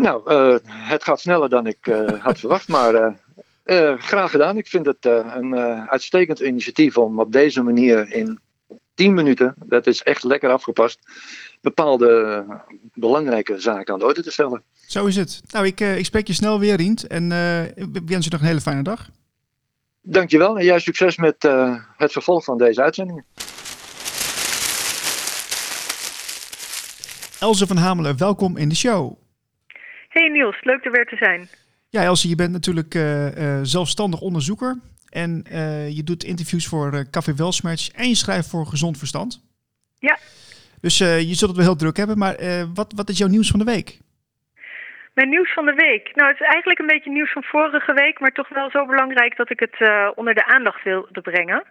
Nou, 0.00 0.32
het 0.68 1.04
gaat 1.04 1.20
sneller 1.20 1.48
dan 1.48 1.66
ik 1.66 1.92
had 2.20 2.38
verwacht, 2.38 2.68
maar 2.68 3.18
uh, 3.64 3.98
graag 3.98 4.30
gedaan. 4.30 4.56
Ik 4.56 4.66
vind 4.66 4.86
het 4.86 5.04
een 5.04 5.54
uitstekend 5.88 6.40
initiatief 6.40 6.98
om 6.98 7.20
op 7.20 7.32
deze 7.32 7.62
manier 7.62 8.12
in 8.12 8.40
10 8.94 9.14
minuten, 9.14 9.54
dat 9.64 9.86
is 9.86 10.02
echt 10.02 10.24
lekker 10.24 10.50
afgepast, 10.50 10.98
bepaalde 11.60 12.44
belangrijke 12.94 13.60
zaken 13.60 13.92
aan 13.92 13.98
de 13.98 14.04
orde 14.04 14.22
te 14.22 14.30
stellen. 14.30 14.62
Zo 14.86 15.06
is 15.06 15.16
het. 15.16 15.40
Nou, 15.50 15.66
ik, 15.66 15.80
ik 15.80 16.04
spreek 16.04 16.26
je 16.26 16.32
snel 16.32 16.58
weer, 16.58 16.76
Rient. 16.76 17.06
En 17.06 17.32
ik 17.76 18.08
wens 18.08 18.24
je 18.24 18.30
nog 18.30 18.40
een 18.40 18.46
hele 18.46 18.60
fijne 18.60 18.82
dag. 18.82 19.08
Dankjewel 20.02 20.58
en 20.58 20.64
jij 20.64 20.80
succes 20.80 21.16
met 21.16 21.42
het 21.96 22.12
vervolg 22.12 22.44
van 22.44 22.58
deze 22.58 22.82
uitzendingen. 22.82 23.24
Elze 27.40 27.66
van 27.66 27.76
Hamelen, 27.76 28.18
welkom 28.18 28.56
in 28.56 28.68
de 28.68 28.74
show. 28.76 29.16
Hey 30.10 30.28
Niels, 30.28 30.56
leuk 30.62 30.84
er 30.84 30.90
weer 30.90 31.06
te 31.06 31.16
zijn. 31.16 31.48
Ja, 31.88 32.02
Elsie, 32.02 32.30
je 32.30 32.36
bent 32.36 32.52
natuurlijk 32.52 32.94
uh, 32.94 33.36
uh, 33.36 33.58
zelfstandig 33.62 34.20
onderzoeker. 34.20 34.78
En 35.08 35.44
uh, 35.52 35.96
je 35.96 36.02
doet 36.02 36.24
interviews 36.24 36.66
voor 36.66 37.04
Café 37.10 37.34
Welsmatch 37.34 37.90
en 37.90 38.08
je 38.08 38.14
schrijft 38.14 38.50
voor 38.50 38.66
Gezond 38.66 38.98
Verstand. 38.98 39.40
Ja. 39.98 40.18
Dus 40.80 40.98
je 40.98 41.34
zult 41.34 41.50
het 41.50 41.56
wel 41.56 41.66
heel 41.66 41.76
druk 41.76 41.96
hebben. 41.96 42.18
Maar 42.18 42.36
wat, 42.74 42.92
wat 42.96 43.08
is 43.08 43.18
jouw 43.18 43.28
nieuws 43.28 43.50
van 43.50 43.58
de 43.58 43.64
week? 43.64 43.98
Mijn 45.14 45.28
nieuws 45.28 45.52
van 45.52 45.66
de 45.66 45.74
week? 45.74 46.10
Nou, 46.14 46.28
het 46.30 46.40
is 46.40 46.46
eigenlijk 46.46 46.78
een 46.78 46.86
beetje 46.94 47.10
nieuws 47.10 47.32
van 47.32 47.42
vorige 47.42 47.92
week, 47.92 48.20
maar 48.20 48.32
toch 48.32 48.48
wel 48.48 48.70
zo 48.70 48.86
belangrijk 48.86 49.36
dat 49.36 49.50
ik 49.50 49.60
het 49.60 49.76
onder 50.14 50.34
de 50.34 50.46
aandacht 50.46 50.84
wilde 50.84 51.20
brengen. 51.20 51.64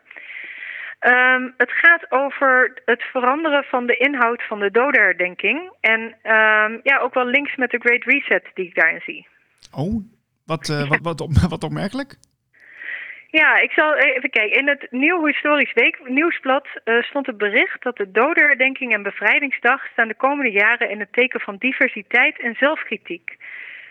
Um, 1.00 1.54
het 1.58 1.72
gaat 1.72 2.12
over 2.12 2.82
het 2.86 3.02
veranderen 3.04 3.64
van 3.64 3.86
de 3.86 3.98
inhoud 3.98 4.44
van 4.48 4.60
de 4.60 4.72
dodenherdenking. 4.72 5.72
En 5.80 6.02
um, 6.02 6.80
ja, 6.84 6.98
ook 7.02 7.14
wel 7.14 7.26
links 7.26 7.56
met 7.56 7.72
de 7.72 7.80
Great 7.80 8.04
Reset 8.04 8.46
die 8.54 8.66
ik 8.66 8.76
daarin 8.76 9.02
zie. 9.02 9.28
Oh, 9.72 10.04
wat, 10.46 10.70
uh, 10.70 10.90
wat, 10.90 11.00
wat, 11.02 11.22
op, 11.22 11.32
wat 11.50 11.64
opmerkelijk. 11.64 12.18
Ja, 13.32 13.58
ik 13.58 13.72
zal 13.72 13.96
even 13.96 14.30
kijken. 14.30 14.60
In 14.60 14.68
het 14.68 14.88
Nieuw 14.90 15.26
Historisch 15.26 15.74
Week 15.74 16.00
Nieuwsblad 16.08 16.68
uh, 16.86 17.02
stond 17.02 17.26
het 17.26 17.38
bericht 17.38 17.84
dat 17.84 17.98
de 17.98 18.12
dodenherdenking 18.12 18.94
en 18.94 19.04
bevrijdingsdag 19.04 19.88
staan 19.92 20.08
de 20.08 20.16
komende 20.16 20.52
jaren 20.52 20.90
in 20.90 21.00
het 21.00 21.14
teken 21.14 21.40
van 21.40 21.56
diversiteit 21.58 22.42
en 22.42 22.56
zelfkritiek. 22.60 23.38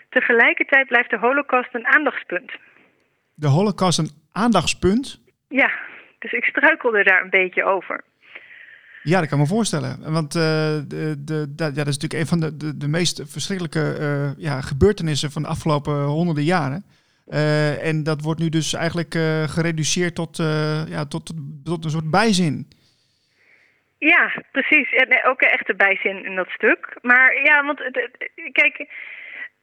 Tegelijkertijd 0.09 0.87
blijft 0.87 1.11
de 1.11 1.19
holocaust 1.19 1.75
een 1.75 1.87
aandachtspunt. 1.87 2.53
De 3.35 3.49
holocaust 3.49 3.99
een 3.99 4.11
aandachtspunt? 4.33 5.21
Ja, 5.49 5.71
dus 6.19 6.33
ik 6.33 6.45
struikelde 6.45 7.03
daar 7.03 7.23
een 7.23 7.31
beetje 7.31 7.65
over. 7.65 8.05
Ja, 9.03 9.21
dat 9.21 9.29
kan 9.29 9.39
me 9.39 9.47
voorstellen. 9.47 10.13
Want 10.13 10.35
uh, 10.35 10.43
de, 10.89 11.25
de, 11.25 11.53
ja, 11.57 11.71
dat 11.71 11.87
is 11.87 11.99
natuurlijk 11.99 12.21
een 12.21 12.27
van 12.27 12.41
de, 12.41 12.57
de, 12.57 12.77
de 12.77 12.89
meest 12.89 13.33
verschrikkelijke 13.33 13.97
uh, 14.01 14.45
ja, 14.45 14.61
gebeurtenissen 14.61 15.31
van 15.31 15.43
de 15.43 15.49
afgelopen 15.49 16.03
honderden 16.05 16.45
jaren. 16.45 16.85
Uh, 17.29 17.87
en 17.87 18.03
dat 18.03 18.23
wordt 18.23 18.41
nu 18.41 18.49
dus 18.49 18.75
eigenlijk 18.75 19.13
gereduceerd 19.51 20.15
tot, 20.15 20.37
ja, 20.89 21.05
tot, 21.05 21.33
tot 21.65 21.85
een 21.85 21.91
soort 21.91 22.11
bijzin. 22.11 22.67
Ja, 23.99 24.33
precies. 24.53 24.91
Nee, 24.91 25.25
ook 25.25 25.43
een 25.43 25.49
echte 25.49 25.75
bijzin 25.75 26.25
in 26.25 26.35
dat 26.35 26.49
stuk. 26.49 26.97
Maar 27.03 27.43
ja, 27.43 27.65
want 27.65 27.79
kijk, 28.53 28.87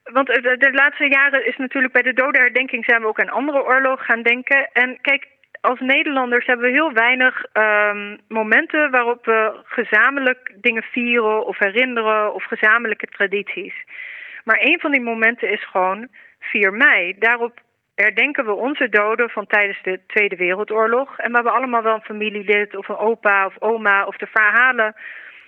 want 0.03 0.27
de, 0.27 0.55
de, 0.57 0.71
laatste 0.73 1.07
jaren 1.07 1.45
is 1.47 1.57
natuurlijk 1.57 1.93
bij 1.93 2.01
de 2.01 2.13
dodenherdenking 2.13 2.85
zijn 2.85 3.01
we 3.01 3.07
ook 3.07 3.19
aan 3.19 3.29
andere 3.29 3.63
oorlogen 3.63 4.05
gaan 4.05 4.21
denken. 4.21 4.69
En 4.73 4.97
kijk, 5.01 5.27
als 5.65 5.79
Nederlanders 5.79 6.45
hebben 6.45 6.65
we 6.65 6.71
heel 6.71 6.93
weinig 6.93 7.45
um, 7.53 8.17
momenten 8.27 8.91
waarop 8.91 9.25
we 9.25 9.61
gezamenlijk 9.63 10.53
dingen 10.55 10.83
vieren 10.83 11.45
of 11.45 11.57
herinneren 11.57 12.33
of 12.33 12.43
gezamenlijke 12.43 13.07
tradities. 13.07 13.73
Maar 14.43 14.57
een 14.61 14.79
van 14.79 14.91
die 14.91 15.01
momenten 15.01 15.51
is 15.51 15.65
gewoon 15.65 16.07
4 16.39 16.73
mei. 16.73 17.15
Daarop 17.19 17.59
herdenken 17.95 18.45
we 18.45 18.53
onze 18.53 18.89
doden 18.89 19.29
van 19.29 19.47
tijdens 19.47 19.81
de 19.83 19.99
Tweede 20.07 20.35
Wereldoorlog. 20.35 21.17
En 21.17 21.29
we 21.29 21.35
hebben 21.35 21.53
allemaal 21.53 21.83
wel 21.83 21.95
een 21.95 22.01
familielid 22.01 22.75
of 22.75 22.87
een 22.89 22.97
opa 22.97 23.45
of 23.45 23.55
oma 23.59 24.05
of 24.05 24.17
de 24.17 24.27
verhalen 24.27 24.95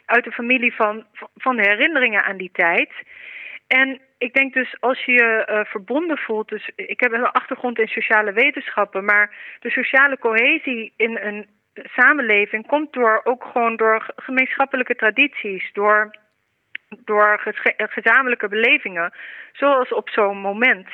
uit 0.05 0.24
de 0.24 0.31
familie 0.31 0.75
van, 0.75 1.05
van 1.36 1.59
herinneringen 1.59 2.24
aan 2.24 2.38
die 2.38 2.51
tijd. 2.53 2.89
En 3.67 4.00
ik 4.17 4.33
denk 4.33 4.53
dus 4.53 4.75
als 4.79 5.05
je 5.05 5.12
je 5.12 5.47
uh, 5.50 5.71
verbonden 5.71 6.17
voelt, 6.17 6.50
dus 6.50 6.69
ik 6.75 7.00
heb 7.00 7.12
een 7.12 7.25
achtergrond 7.25 7.79
in 7.79 7.88
sociale 7.88 8.31
wetenschappen, 8.31 9.05
maar 9.05 9.36
de 9.59 9.69
sociale 9.69 10.17
cohesie 10.17 10.93
in 10.97 11.17
een 11.17 11.47
samenleving 11.74 12.67
komt 12.67 12.93
door 12.93 13.21
ook 13.24 13.43
gewoon 13.51 13.75
door 13.75 14.13
gemeenschappelijke 14.15 14.95
tradities, 14.95 15.69
door, 15.74 16.15
door 16.89 17.53
gezamenlijke 17.77 18.47
belevingen, 18.47 19.13
zoals 19.51 19.93
op 19.93 20.09
zo'n 20.09 20.38
moment. 20.38 20.88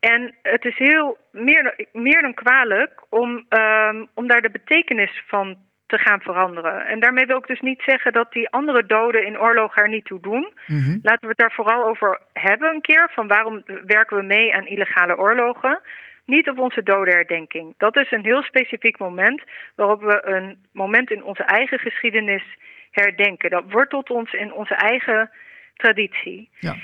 En 0.00 0.34
het 0.42 0.64
is 0.64 0.78
heel 0.78 1.18
meer, 1.32 1.86
meer 1.92 2.22
dan 2.22 2.34
kwalijk 2.34 3.02
om, 3.08 3.46
um, 3.48 4.08
om 4.14 4.26
daar 4.26 4.42
de 4.42 4.50
betekenis 4.50 5.22
van 5.26 5.56
te 5.86 5.98
gaan 5.98 6.20
veranderen. 6.20 6.86
En 6.86 7.00
daarmee 7.00 7.26
wil 7.26 7.36
ik 7.36 7.46
dus 7.46 7.60
niet 7.60 7.82
zeggen 7.86 8.12
dat 8.12 8.32
die 8.32 8.50
andere 8.50 8.86
doden 8.86 9.26
in 9.26 9.40
oorlog 9.40 9.78
er 9.78 9.88
niet 9.88 10.04
toe 10.04 10.20
doen. 10.20 10.52
Mm-hmm. 10.66 10.98
Laten 11.02 11.20
we 11.20 11.28
het 11.28 11.38
daar 11.38 11.52
vooral 11.52 11.84
over 11.84 12.20
hebben 12.32 12.74
een 12.74 12.80
keer. 12.80 13.10
Van 13.14 13.26
waarom 13.26 13.62
werken 13.86 14.16
we 14.16 14.22
mee 14.22 14.54
aan 14.54 14.66
illegale 14.66 15.18
oorlogen? 15.18 15.80
Niet 16.24 16.48
op 16.48 16.58
onze 16.58 16.82
dodenherdenking. 16.82 17.74
Dat 17.76 17.96
is 17.96 18.10
een 18.10 18.24
heel 18.24 18.42
specifiek 18.42 18.98
moment 18.98 19.42
waarop 19.74 20.02
we 20.02 20.26
een 20.26 20.58
moment 20.72 21.10
in 21.10 21.24
onze 21.24 21.42
eigen 21.42 21.78
geschiedenis 21.78 22.42
herdenken. 22.90 23.50
Dat 23.50 23.64
wortelt 23.70 24.10
ons 24.10 24.32
in 24.32 24.52
onze 24.52 24.74
eigen 24.74 25.30
traditie. 25.76 26.50
Ja. 26.58 26.74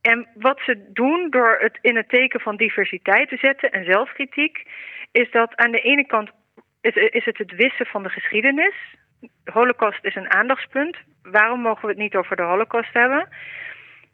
En 0.00 0.26
wat 0.34 0.60
ze 0.64 0.84
doen 0.92 1.30
door 1.30 1.56
het 1.60 1.78
in 1.80 1.96
het 1.96 2.08
teken 2.08 2.40
van 2.40 2.56
diversiteit 2.56 3.28
te 3.28 3.36
zetten 3.36 3.72
en 3.72 3.84
zelfkritiek, 3.84 4.66
is 5.12 5.30
dat 5.30 5.56
aan 5.56 5.70
de 5.70 5.80
ene 5.80 6.06
kant 6.06 6.30
is, 6.86 6.94
is 6.94 7.24
het 7.24 7.38
het 7.38 7.54
wissen 7.54 7.86
van 7.86 8.02
de 8.02 8.08
geschiedenis. 8.08 8.74
De 9.20 9.52
holocaust 9.52 10.04
is 10.04 10.14
een 10.14 10.30
aandachtspunt. 10.30 10.96
Waarom 11.22 11.60
mogen 11.60 11.82
we 11.82 11.88
het 11.88 11.98
niet 11.98 12.14
over 12.14 12.36
de 12.36 12.42
holocaust 12.42 12.92
hebben? 12.92 13.28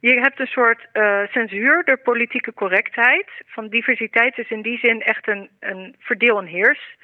Je 0.01 0.21
hebt 0.21 0.41
een 0.41 0.47
soort 0.47 0.87
uh, 0.93 1.23
censuur 1.31 1.85
door 1.85 1.99
politieke 1.99 2.53
correctheid. 2.55 3.31
Van 3.47 3.69
diversiteit 3.69 4.39
is 4.39 4.51
in 4.51 4.63
die 4.63 4.79
zin 4.79 5.03
echt 5.03 5.29
een, 5.29 5.49
een 5.61 5.97
verdeel- 5.99 6.39
en 6.39 6.47
heers 6.47 6.97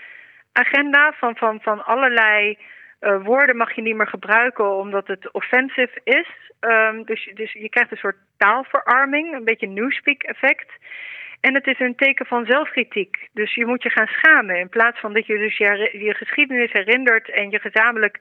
agenda. 0.53 1.13
Van, 1.13 1.37
van, 1.37 1.61
van 1.61 1.85
allerlei 1.85 2.59
uh, 3.01 3.25
woorden 3.25 3.57
mag 3.57 3.75
je 3.75 3.83
niet 3.83 3.97
meer 3.97 4.09
gebruiken 4.09 4.77
omdat 4.77 5.07
het 5.07 5.33
offensive 5.33 6.01
is. 6.05 6.29
Um, 6.61 7.05
dus, 7.05 7.31
dus 7.35 7.53
je 7.53 7.69
krijgt 7.69 7.91
een 7.91 7.97
soort 7.97 8.17
taalverarming, 8.37 9.35
een 9.35 9.45
beetje 9.45 9.69
newspeak 9.69 10.23
effect. 10.23 10.71
En 11.41 11.55
het 11.55 11.67
is 11.67 11.81
een 11.81 11.95
teken 11.97 12.27
van 12.27 12.47
zelfkritiek. 12.47 13.29
Dus 13.33 13.55
je 13.55 13.67
moet 13.67 13.83
je 13.83 13.91
gaan 13.91 14.07
schamen. 14.07 14.59
In 14.59 14.69
plaats 14.69 15.01
van 15.01 15.13
dat 15.13 15.27
je 15.27 15.39
dus 15.39 15.57
je, 15.57 15.99
je 16.05 16.15
geschiedenis 16.15 16.73
herinnert 16.73 17.31
en 17.31 17.51
je 17.51 17.59
gezamenlijk 17.59 18.19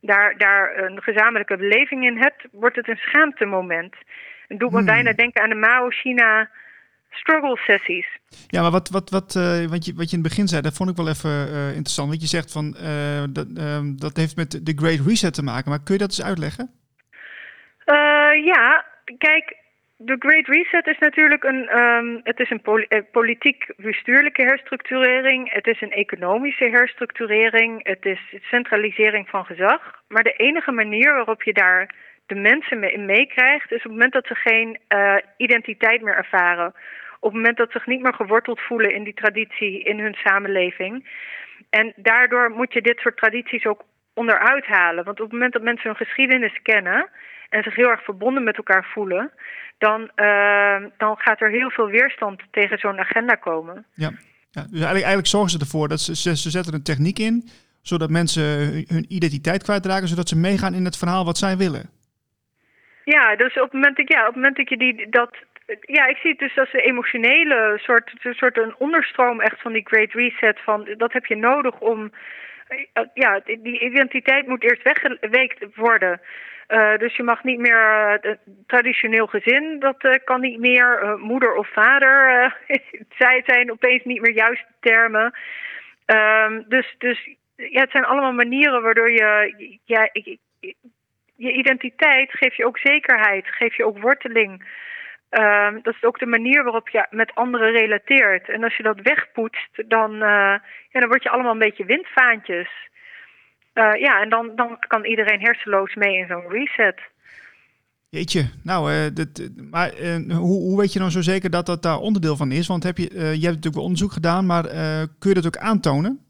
daar, 0.00 0.38
daar 0.38 0.78
een 0.78 1.02
gezamenlijke 1.02 1.56
beleving 1.56 2.04
in 2.04 2.16
hebt, 2.18 2.46
wordt 2.52 2.76
het 2.76 2.88
een 2.88 2.96
schaamtemoment. 2.96 3.94
Het 4.48 4.58
doet 4.58 4.70
me 4.70 4.76
Hmm. 4.76 4.86
bijna 4.86 5.12
denken 5.12 5.42
aan 5.42 5.48
de 5.48 5.54
Mao-China 5.54 6.50
struggle 7.10 7.56
sessies. 7.56 8.06
Ja, 8.46 8.62
maar 8.62 8.70
wat, 8.70 8.88
wat, 8.88 9.10
wat, 9.10 9.36
eh, 9.36 9.64
wat, 9.66 9.84
je, 9.84 9.94
wat 9.94 10.10
je 10.10 10.16
in 10.16 10.22
het 10.22 10.28
begin 10.28 10.48
zei, 10.48 10.62
dat 10.62 10.76
vond 10.76 10.90
ik 10.90 10.96
wel 10.96 11.08
even 11.08 11.30
eh, 11.30 11.68
interessant. 11.68 12.08
Want 12.08 12.20
je 12.20 12.26
zegt 12.26 12.52
van, 12.52 12.76
eh, 12.76 13.22
dat, 13.30 13.46
ehm, 13.56 13.96
dat 13.96 14.16
heeft 14.16 14.36
met 14.36 14.66
de 14.66 14.72
Great 14.76 15.06
Reset 15.06 15.34
te 15.34 15.42
maken. 15.42 15.70
Maar 15.70 15.82
kun 15.82 15.94
je 15.94 16.00
dat 16.00 16.08
eens 16.08 16.22
uitleggen? 16.22 16.70
Ja, 18.44 18.84
kijk, 19.18 19.56
de 20.04 20.16
Great 20.18 20.46
Reset 20.46 20.86
is 20.86 20.98
natuurlijk 20.98 21.44
een, 21.44 21.68
ehm, 21.68 22.18
het 22.22 22.40
is 22.40 22.50
een 22.50 22.62
eh, 22.62 23.02
politiek-bestuurlijke 23.10 24.42
herstructurering. 24.42 25.52
Het 25.52 25.66
is 25.66 25.80
een 25.80 25.92
economische 25.92 26.68
herstructurering. 26.68 27.86
Het 27.86 28.04
is 28.04 28.34
centralisering 28.40 29.28
van 29.28 29.44
gezag. 29.44 30.02
Maar 30.08 30.22
de 30.22 30.32
enige 30.32 30.72
manier 30.72 31.14
waarop 31.14 31.42
je 31.42 31.52
daar 31.52 31.94
de 32.26 32.34
mensen 32.34 32.78
mee 32.78 32.98
meekrijgt, 32.98 33.70
is 33.70 33.76
op 33.76 33.82
het 33.82 33.92
moment 33.92 34.12
dat 34.12 34.26
ze 34.26 34.34
geen 34.34 34.78
eh, 34.88 35.16
identiteit 35.36 36.02
meer 36.02 36.16
ervaren. 36.16 36.74
Op 37.20 37.32
het 37.32 37.40
moment 37.40 37.56
dat 37.56 37.70
ze 37.70 37.78
zich 37.78 37.86
niet 37.86 38.02
meer 38.02 38.14
geworteld 38.14 38.60
voelen 38.60 38.90
in 38.90 39.04
die 39.04 39.14
traditie, 39.14 39.82
in 39.82 39.98
hun 39.98 40.14
samenleving. 40.14 41.08
En 41.70 41.92
daardoor 41.96 42.50
moet 42.50 42.72
je 42.72 42.82
dit 42.82 42.98
soort 42.98 43.16
tradities 43.16 43.66
ook 43.66 43.82
onderuit 44.14 44.66
halen. 44.66 45.04
Want 45.04 45.20
op 45.20 45.24
het 45.24 45.32
moment 45.32 45.52
dat 45.52 45.62
mensen 45.62 45.88
hun 45.88 46.06
geschiedenis 46.06 46.62
kennen 46.62 47.08
en 47.52 47.62
zich 47.62 47.74
heel 47.74 47.90
erg 47.90 48.04
verbonden 48.04 48.44
met 48.44 48.56
elkaar 48.56 48.84
voelen, 48.92 49.30
dan, 49.78 50.00
uh, 50.16 50.76
dan 50.96 51.16
gaat 51.18 51.40
er 51.40 51.50
heel 51.50 51.70
veel 51.70 51.86
weerstand 51.86 52.42
tegen 52.50 52.78
zo'n 52.78 52.98
agenda 52.98 53.34
komen. 53.34 53.84
Ja, 53.94 54.10
ja 54.50 54.62
dus 54.62 54.80
eigenlijk, 54.80 55.04
eigenlijk 55.10 55.26
zorgen 55.26 55.50
ze 55.50 55.58
ervoor 55.58 55.88
dat 55.88 56.00
ze, 56.00 56.16
ze, 56.16 56.36
ze 56.36 56.50
zetten 56.50 56.74
een 56.74 56.82
techniek 56.82 57.18
in, 57.18 57.48
zodat 57.82 58.10
mensen 58.10 58.42
hun, 58.94 59.04
identiteit 59.08 59.62
kwijtraken, 59.62 60.08
zodat 60.08 60.28
ze 60.28 60.38
meegaan 60.38 60.74
in 60.74 60.84
het 60.84 60.98
verhaal 60.98 61.24
wat 61.24 61.38
zij 61.38 61.56
willen. 61.56 61.90
Ja, 63.04 63.36
dus 63.36 63.54
op 63.54 63.62
het 63.62 63.72
moment 63.72 63.96
dat, 63.96 64.08
ja, 64.08 64.20
op 64.20 64.26
het 64.26 64.34
moment 64.34 64.56
dat 64.56 64.68
je 64.68 64.76
die, 64.76 65.08
dat 65.10 65.36
ja, 65.80 66.06
ik 66.06 66.16
zie 66.16 66.30
het 66.30 66.38
dus 66.38 66.58
als 66.58 66.72
een 66.72 66.80
emotionele 66.80 67.78
soort, 67.82 68.12
een 68.22 68.34
soort 68.34 68.58
een 68.58 68.74
onderstroom 68.78 69.40
echt 69.40 69.60
van 69.60 69.72
die 69.72 69.86
Great 69.86 70.12
Reset. 70.12 70.60
Van, 70.64 70.88
dat 70.96 71.12
heb 71.12 71.26
je 71.26 71.36
nodig 71.36 71.80
om. 71.80 72.12
Ja, 73.14 73.40
die 73.44 73.80
identiteit 73.80 74.46
moet 74.46 74.62
eerst 74.62 74.82
weggeweekt 74.82 75.64
worden. 75.74 76.20
Uh, 76.68 76.96
dus 76.96 77.16
je 77.16 77.22
mag 77.22 77.44
niet 77.44 77.58
meer 77.58 78.18
uh, 78.22 78.32
traditioneel 78.66 79.26
gezin, 79.26 79.78
dat 79.78 80.04
uh, 80.04 80.12
kan 80.24 80.40
niet 80.40 80.58
meer. 80.58 81.16
moeder 81.18 81.54
of 81.54 81.68
vader, 81.72 82.56
zij 83.18 83.42
zijn 83.46 83.70
opeens 83.70 84.04
niet 84.04 84.20
meer 84.20 84.34
juiste 84.34 84.72
termen. 84.80 85.34
Um, 86.06 86.64
dus, 86.68 86.94
dus 86.98 87.28
ja, 87.56 87.80
het 87.80 87.90
zijn 87.90 88.04
allemaal 88.04 88.32
manieren 88.32 88.82
waardoor 88.82 89.10
je. 89.10 89.54
Ja, 89.84 90.08
ik, 90.12 90.38
je 91.36 91.52
identiteit 91.52 92.30
geeft 92.32 92.56
je 92.56 92.66
ook 92.66 92.78
zekerheid, 92.78 93.46
geeft 93.46 93.76
je 93.76 93.86
ook 93.86 93.98
worteling. 93.98 94.80
Um, 95.30 95.82
dat 95.82 95.94
is 95.94 96.04
ook 96.04 96.18
de 96.18 96.26
manier 96.26 96.62
waarop 96.62 96.88
je 96.88 97.06
met 97.10 97.34
anderen 97.34 97.70
relateert. 97.70 98.48
En 98.48 98.64
als 98.64 98.76
je 98.76 98.82
dat 98.82 99.00
wegpoetst, 99.02 99.82
dan, 99.88 100.16
ja, 100.16 100.60
dan 100.90 101.08
word 101.08 101.22
je 101.22 101.30
allemaal 101.30 101.52
een 101.52 101.58
beetje 101.58 101.84
windvaantjes. 101.84 102.70
Uh, 103.74 103.94
ja, 103.94 104.22
en 104.22 104.28
dan, 104.28 104.52
dan 104.56 104.78
kan 104.78 105.04
iedereen 105.04 105.40
hersenloos 105.40 105.94
mee 105.94 106.16
in 106.16 106.26
zo'n 106.26 106.48
reset. 106.48 107.00
Jeetje, 108.08 108.44
nou, 108.64 108.92
uh, 108.92 109.06
dat, 109.14 109.50
maar 109.70 109.90
hoe, 110.28 110.60
hoe 110.60 110.78
weet 110.80 110.92
je 110.92 110.98
nou 110.98 111.10
zo 111.10 111.20
zeker 111.20 111.50
dat 111.50 111.66
dat 111.66 111.82
daar 111.82 111.98
onderdeel 111.98 112.36
van 112.36 112.52
is? 112.52 112.66
Want 112.66 112.82
heb 112.82 112.96
je, 112.96 113.10
je 113.14 113.18
hebt 113.18 113.42
natuurlijk 113.42 113.74
wel 113.74 113.84
onderzoek 113.84 114.12
gedaan, 114.12 114.46
maar 114.46 114.62
kun 115.18 115.28
je 115.28 115.34
dat 115.34 115.46
ook 115.46 115.56
aantonen? 115.56 116.26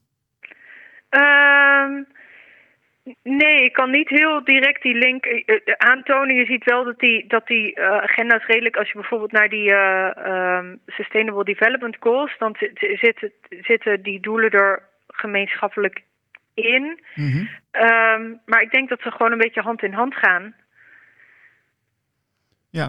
Um, 1.10 2.06
Nee, 3.22 3.64
ik 3.64 3.72
kan 3.72 3.90
niet 3.90 4.08
heel 4.08 4.44
direct 4.44 4.82
die 4.82 4.94
link 4.94 5.26
aantonen. 5.76 6.34
Je 6.34 6.44
ziet 6.44 6.64
wel 6.64 6.84
dat 6.84 6.98
die, 6.98 7.26
dat 7.26 7.46
die 7.46 7.80
agenda's 7.80 8.46
redelijk, 8.46 8.76
als 8.76 8.88
je 8.88 8.98
bijvoorbeeld 8.98 9.32
naar 9.32 9.48
die 9.48 9.72
um, 9.72 10.80
Sustainable 10.86 11.44
Development 11.44 11.96
Goals, 12.00 12.34
dan 12.38 12.56
zitten, 13.00 13.32
zitten 13.62 14.02
die 14.02 14.20
doelen 14.20 14.50
er 14.50 14.82
gemeenschappelijk 15.06 16.02
in. 16.54 17.00
Mhm. 17.14 17.26
Mm 17.26 17.32
-hmm. 17.32 17.48
um, 17.82 18.40
maar 18.44 18.62
ik 18.62 18.70
denk 18.70 18.88
dat 18.88 19.00
ze 19.00 19.10
gewoon 19.10 19.32
een 19.32 19.38
beetje 19.38 19.60
hand 19.60 19.82
in 19.82 19.92
hand 19.92 20.14
gaan. 20.14 20.54
Ja, 22.70 22.86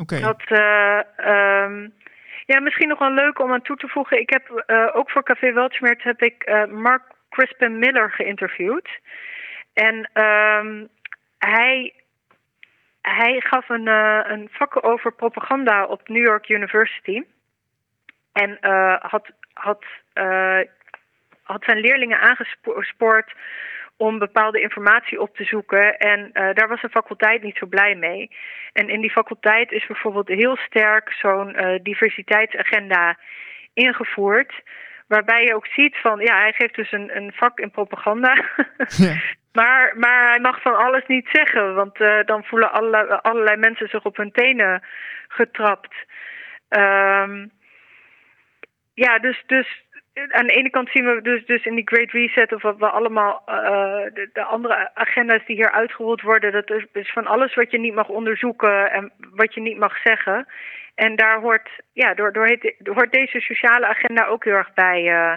oké. 0.00 0.14
Okay. 0.14 0.20
Dat, 0.20 0.42
um, 0.50 1.94
ja, 2.46 2.60
misschien 2.60 2.88
nog 2.88 2.98
wel 2.98 3.12
leuk 3.12 3.38
om 3.38 3.52
aan 3.52 3.62
toe 3.62 3.76
te 3.76 3.88
voegen. 3.88 4.20
Ik 4.20 4.30
heb 4.30 4.64
ook 4.94 5.10
voor 5.10 5.22
Café 5.22 5.52
Weltschmerz 5.52 6.02
heb 6.02 6.22
ik 6.22 6.66
Mark 6.70 7.02
Crispin 7.30 7.78
Miller 7.78 8.10
geïnterviewd. 8.10 8.88
En 9.72 10.10
um, 10.22 10.88
hij, 11.38 11.94
hij 13.00 13.40
gaf 13.40 13.68
een, 13.68 13.86
een 14.32 14.48
vak 14.52 14.84
over 14.84 15.12
propaganda 15.12 15.84
op 15.84 16.08
New 16.08 16.24
York 16.24 16.48
University. 16.48 17.22
En 18.32 18.58
had, 19.00 19.30
had, 19.52 19.84
had 21.46 21.64
zijn 21.64 21.80
leerlingen 21.80 22.20
aangespoord 22.20 23.32
om 23.96 24.18
bepaalde 24.18 24.60
informatie 24.60 25.20
op 25.20 25.36
te 25.36 25.44
zoeken. 25.44 25.98
En 25.98 26.30
daar 26.32 26.68
was 26.68 26.80
de 26.80 26.88
faculteit 26.88 27.42
niet 27.42 27.56
zo 27.56 27.66
blij 27.66 27.94
mee. 27.94 28.30
En 28.72 28.88
in 28.88 29.00
die 29.00 29.10
faculteit 29.10 29.72
is 29.72 29.86
bijvoorbeeld 29.86 30.28
heel 30.28 30.56
sterk 30.56 31.12
zo'n 31.12 31.56
diversiteitsagenda 31.82 33.18
ingevoerd 33.74 34.52
waarbij 35.06 35.44
je 35.44 35.54
ook 35.54 35.66
ziet 35.66 35.96
van, 35.96 36.20
ja, 36.20 36.38
hij 36.38 36.52
geeft 36.52 36.74
dus 36.74 36.92
een, 36.92 37.16
een 37.16 37.32
vak 37.34 37.58
in 37.58 37.70
propaganda. 37.70 38.34
Ja. 38.96 39.14
maar, 39.52 39.92
maar 39.96 40.28
hij 40.28 40.40
mag 40.40 40.62
van 40.62 40.76
alles 40.76 41.06
niet 41.06 41.28
zeggen, 41.32 41.74
want 41.74 42.00
uh, 42.00 42.24
dan 42.24 42.44
voelen 42.44 42.72
allerlei, 42.72 43.18
allerlei 43.22 43.56
mensen 43.56 43.88
zich 43.88 44.04
op 44.04 44.16
hun 44.16 44.32
tenen 44.32 44.82
getrapt. 45.28 45.94
Um, 46.68 47.50
ja, 48.94 49.18
dus, 49.18 49.42
dus 49.46 49.84
aan 50.16 50.46
de 50.46 50.52
ene 50.52 50.70
kant 50.70 50.88
zien 50.90 51.04
we 51.04 51.22
dus, 51.22 51.46
dus 51.46 51.64
in 51.64 51.74
die 51.74 51.88
Great 51.88 52.10
Reset 52.10 52.52
of 52.52 52.62
wat 52.62 52.76
we 52.78 52.88
allemaal 52.88 53.42
uh, 53.48 53.54
de, 54.14 54.30
de, 54.32 54.42
andere 54.42 54.90
agenda's 54.94 55.46
die 55.46 55.56
hier 55.56 55.70
uitgerold 55.70 56.22
worden, 56.22 56.52
dat 56.52 56.70
is, 56.70 56.84
is 56.92 57.12
van 57.12 57.26
alles 57.26 57.54
wat 57.54 57.70
je 57.70 57.78
niet 57.78 57.94
mag 57.94 58.08
onderzoeken 58.08 58.90
en 58.90 59.12
wat 59.34 59.54
je 59.54 59.60
niet 59.60 59.78
mag 59.78 59.96
zeggen. 60.02 60.46
En 60.94 61.16
daar 61.16 61.40
hoort, 61.40 61.68
ja, 61.92 62.14
door, 62.14 62.32
door 62.32 62.94
hoort 62.94 63.12
deze 63.12 63.40
sociale 63.40 63.86
agenda 63.86 64.26
ook 64.26 64.44
heel 64.44 64.54
erg 64.54 64.74
bij, 64.74 65.02
uh, 65.02 65.32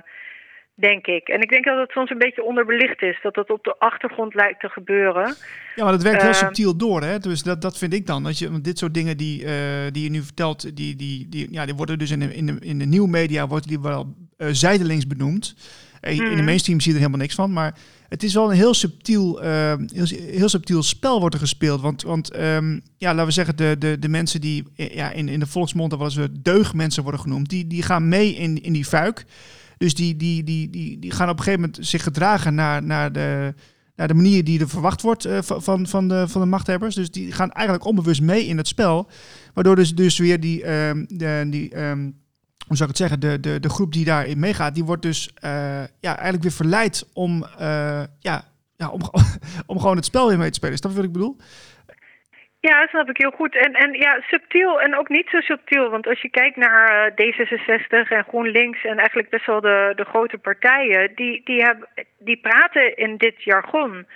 denk 0.80 1.08
ik. 1.08 1.28
En 1.28 1.42
ik 1.42 1.50
denk 1.50 1.66
dat 1.66 1.80
het 1.80 1.92
soms 1.92 2.10
een 2.10 2.18
beetje 2.18 2.44
onderbelicht 2.44 3.02
is, 3.02 3.20
dat 3.24 3.34
dat 3.34 3.50
op 3.50 3.64
de 3.64 3.76
achtergrond 3.80 4.34
lijkt 4.34 4.60
te 4.60 4.70
gebeuren. 4.70 5.36
Ja, 5.76 5.84
maar 5.84 5.92
dat 5.92 6.04
werkt 6.04 6.22
heel 6.22 6.32
Uh, 6.32 6.38
subtiel 6.38 6.78
door, 6.78 7.02
hè? 7.02 7.20
Dus 7.20 7.44
dat, 7.44 7.62
dat 7.62 7.78
vind 7.78 7.94
ik 7.94 8.08
dan. 8.08 8.24
Dat 8.24 8.40
je, 8.40 8.52
want 8.52 8.64
dit 8.64 8.78
soort 8.78 8.94
dingen 8.94 9.18
die, 9.18 9.44
uh, 9.44 9.50
die 9.92 10.04
je 10.04 10.10
nu 10.10 10.22
vertelt, 10.22 10.76
die, 10.76 10.96
die, 10.96 11.30
die, 11.30 11.48
ja, 11.52 11.66
die 11.66 11.76
worden 11.76 12.00
dus 12.00 12.12
in 12.12 12.20
de, 12.20 12.36
in 12.36 12.46
de, 12.46 12.58
in 12.60 12.80
de 12.80 12.86
nieuwmedia 12.86 13.48
wordt 13.48 13.68
die 13.68 13.80
wel 13.80 14.16
uh, 14.38 14.48
zijdelings 14.52 15.08
benoemd. 15.08 15.56
In 16.02 16.18
de 16.18 16.24
Mhm. 16.24 16.44
mainstream 16.44 16.80
zie 16.80 16.92
je 16.92 16.98
er 16.98 17.04
helemaal 17.04 17.26
niks 17.26 17.36
van, 17.36 17.54
maar 17.54 17.78
het 18.10 18.24
is 18.24 18.34
wel 18.34 18.50
een 18.50 18.58
heel 18.58 18.74
subtiel, 18.74 19.44
uh, 19.44 19.74
heel, 19.94 20.06
heel 20.16 20.50
subtiel 20.50 20.84
spel 20.84 21.20
wordt 21.20 21.36
er 21.36 21.42
gespeeld. 21.42 21.82
Want, 21.82 22.02
want 22.02 22.40
um, 22.40 22.82
ja, 22.98 23.12
laten 23.12 23.26
we 23.26 23.32
zeggen, 23.32 23.56
de, 23.56 23.76
de, 23.80 24.00
de 24.00 24.10
mensen 24.10 24.42
die 24.42 24.64
ja, 24.76 25.12
in, 25.12 25.28
in 25.28 25.40
de 25.40 25.48
volksmond, 25.48 25.90
dat 25.90 26.00
wel 26.00 26.24
eens 26.24 26.30
deugdmensen 26.42 27.04
worden 27.04 27.22
genoemd, 27.22 27.50
die, 27.50 27.68
die 27.68 27.84
gaan 27.84 28.08
mee 28.08 28.36
in, 28.36 28.62
in 28.62 28.74
die 28.74 28.86
fuik. 28.86 29.26
Dus 29.80 29.96
die, 29.96 30.16
die, 30.16 30.44
die, 30.44 30.70
die, 30.70 31.00
die 31.00 31.12
gaan 31.12 31.30
op 31.30 31.38
een 31.38 31.44
gegeven 31.44 31.66
moment 31.66 31.88
zich 31.88 32.04
gedragen 32.04 32.56
naar, 32.56 32.84
naar, 32.84 33.12
de, 33.12 33.54
naar 33.96 34.08
de 34.08 34.14
manier 34.14 34.44
die 34.44 34.60
er 34.60 34.70
verwacht 34.70 35.02
wordt 35.02 35.26
uh, 35.26 35.38
van, 35.42 35.88
van, 35.88 36.08
de, 36.08 36.28
van 36.28 36.42
de 36.42 36.48
machthebbers. 36.48 36.96
Dus 36.96 37.12
die 37.12 37.32
gaan 37.32 37.52
eigenlijk 37.52 37.86
onbewust 37.88 38.22
mee 38.22 38.46
in 38.46 38.58
het 38.58 38.68
spel. 38.68 39.10
Waardoor 39.54 39.76
dus, 39.76 39.96
dus 39.96 40.18
weer 40.18 40.40
die, 40.40 40.72
um, 40.72 41.06
de, 41.08 41.48
die 41.50 41.82
um, 41.82 42.18
hoe 42.68 42.78
zou 42.78 42.90
ik 42.90 42.98
het 42.98 43.08
zeggen, 43.08 43.20
de, 43.20 43.40
de, 43.40 43.60
de 43.60 43.70
groep 43.70 43.94
die 43.94 44.06
daarin 44.06 44.40
meegaat, 44.40 44.76
die 44.76 44.86
wordt 44.86 45.02
dus 45.02 45.30
uh, 45.44 45.52
ja, 46.00 46.14
eigenlijk 46.16 46.44
weer 46.44 46.52
verleid 46.52 47.06
om, 47.14 47.46
uh, 47.60 48.04
ja, 48.20 48.46
ja, 48.76 48.90
om, 48.90 49.02
om 49.66 49.80
gewoon 49.80 49.96
het 49.96 50.06
spel 50.06 50.28
weer 50.28 50.38
mee 50.38 50.50
te 50.50 50.54
spelen. 50.54 50.74
Is 50.74 50.82
dat 50.82 50.94
wat 50.94 51.04
ik 51.04 51.12
bedoel? 51.12 51.38
Ja, 52.62 52.80
dat 52.80 52.90
snap 52.90 53.10
ik 53.10 53.18
heel 53.18 53.32
goed. 53.32 53.56
En, 53.56 53.74
en 53.74 53.94
ja, 53.94 54.22
subtiel 54.22 54.82
en 54.82 54.96
ook 54.96 55.10
niet 55.10 55.30
zo 55.30 55.40
subtiel. 55.40 55.90
Want 55.90 56.08
als 56.08 56.22
je 56.22 56.30
kijkt 56.30 56.56
naar 56.56 57.12
uh, 57.18 57.34
D66 57.34 58.10
en 58.10 58.24
GroenLinks 58.24 58.84
en 58.84 58.98
eigenlijk 58.98 59.30
best 59.30 59.46
wel 59.46 59.62
de, 59.62 59.92
de 59.96 60.06
grote 60.06 60.38
partijen, 60.38 61.16
die, 61.16 61.42
die, 61.44 61.62
hebben, 61.62 61.88
die 62.20 62.38
praten 62.38 62.96
in 62.96 63.18
dit 63.18 63.44
jargon. 63.44 64.08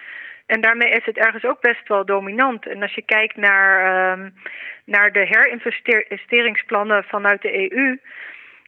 En 0.45 0.61
daarmee 0.61 0.89
is 0.89 1.05
het 1.05 1.17
ergens 1.17 1.43
ook 1.43 1.61
best 1.61 1.87
wel 1.87 2.05
dominant. 2.05 2.67
En 2.67 2.81
als 2.81 2.93
je 2.93 3.01
kijkt 3.01 3.35
naar, 3.35 4.11
um, 4.11 4.33
naar 4.85 5.11
de 5.11 5.25
herinvesteringsplannen 5.25 7.03
vanuit 7.03 7.41
de 7.41 7.71
EU, 7.71 7.99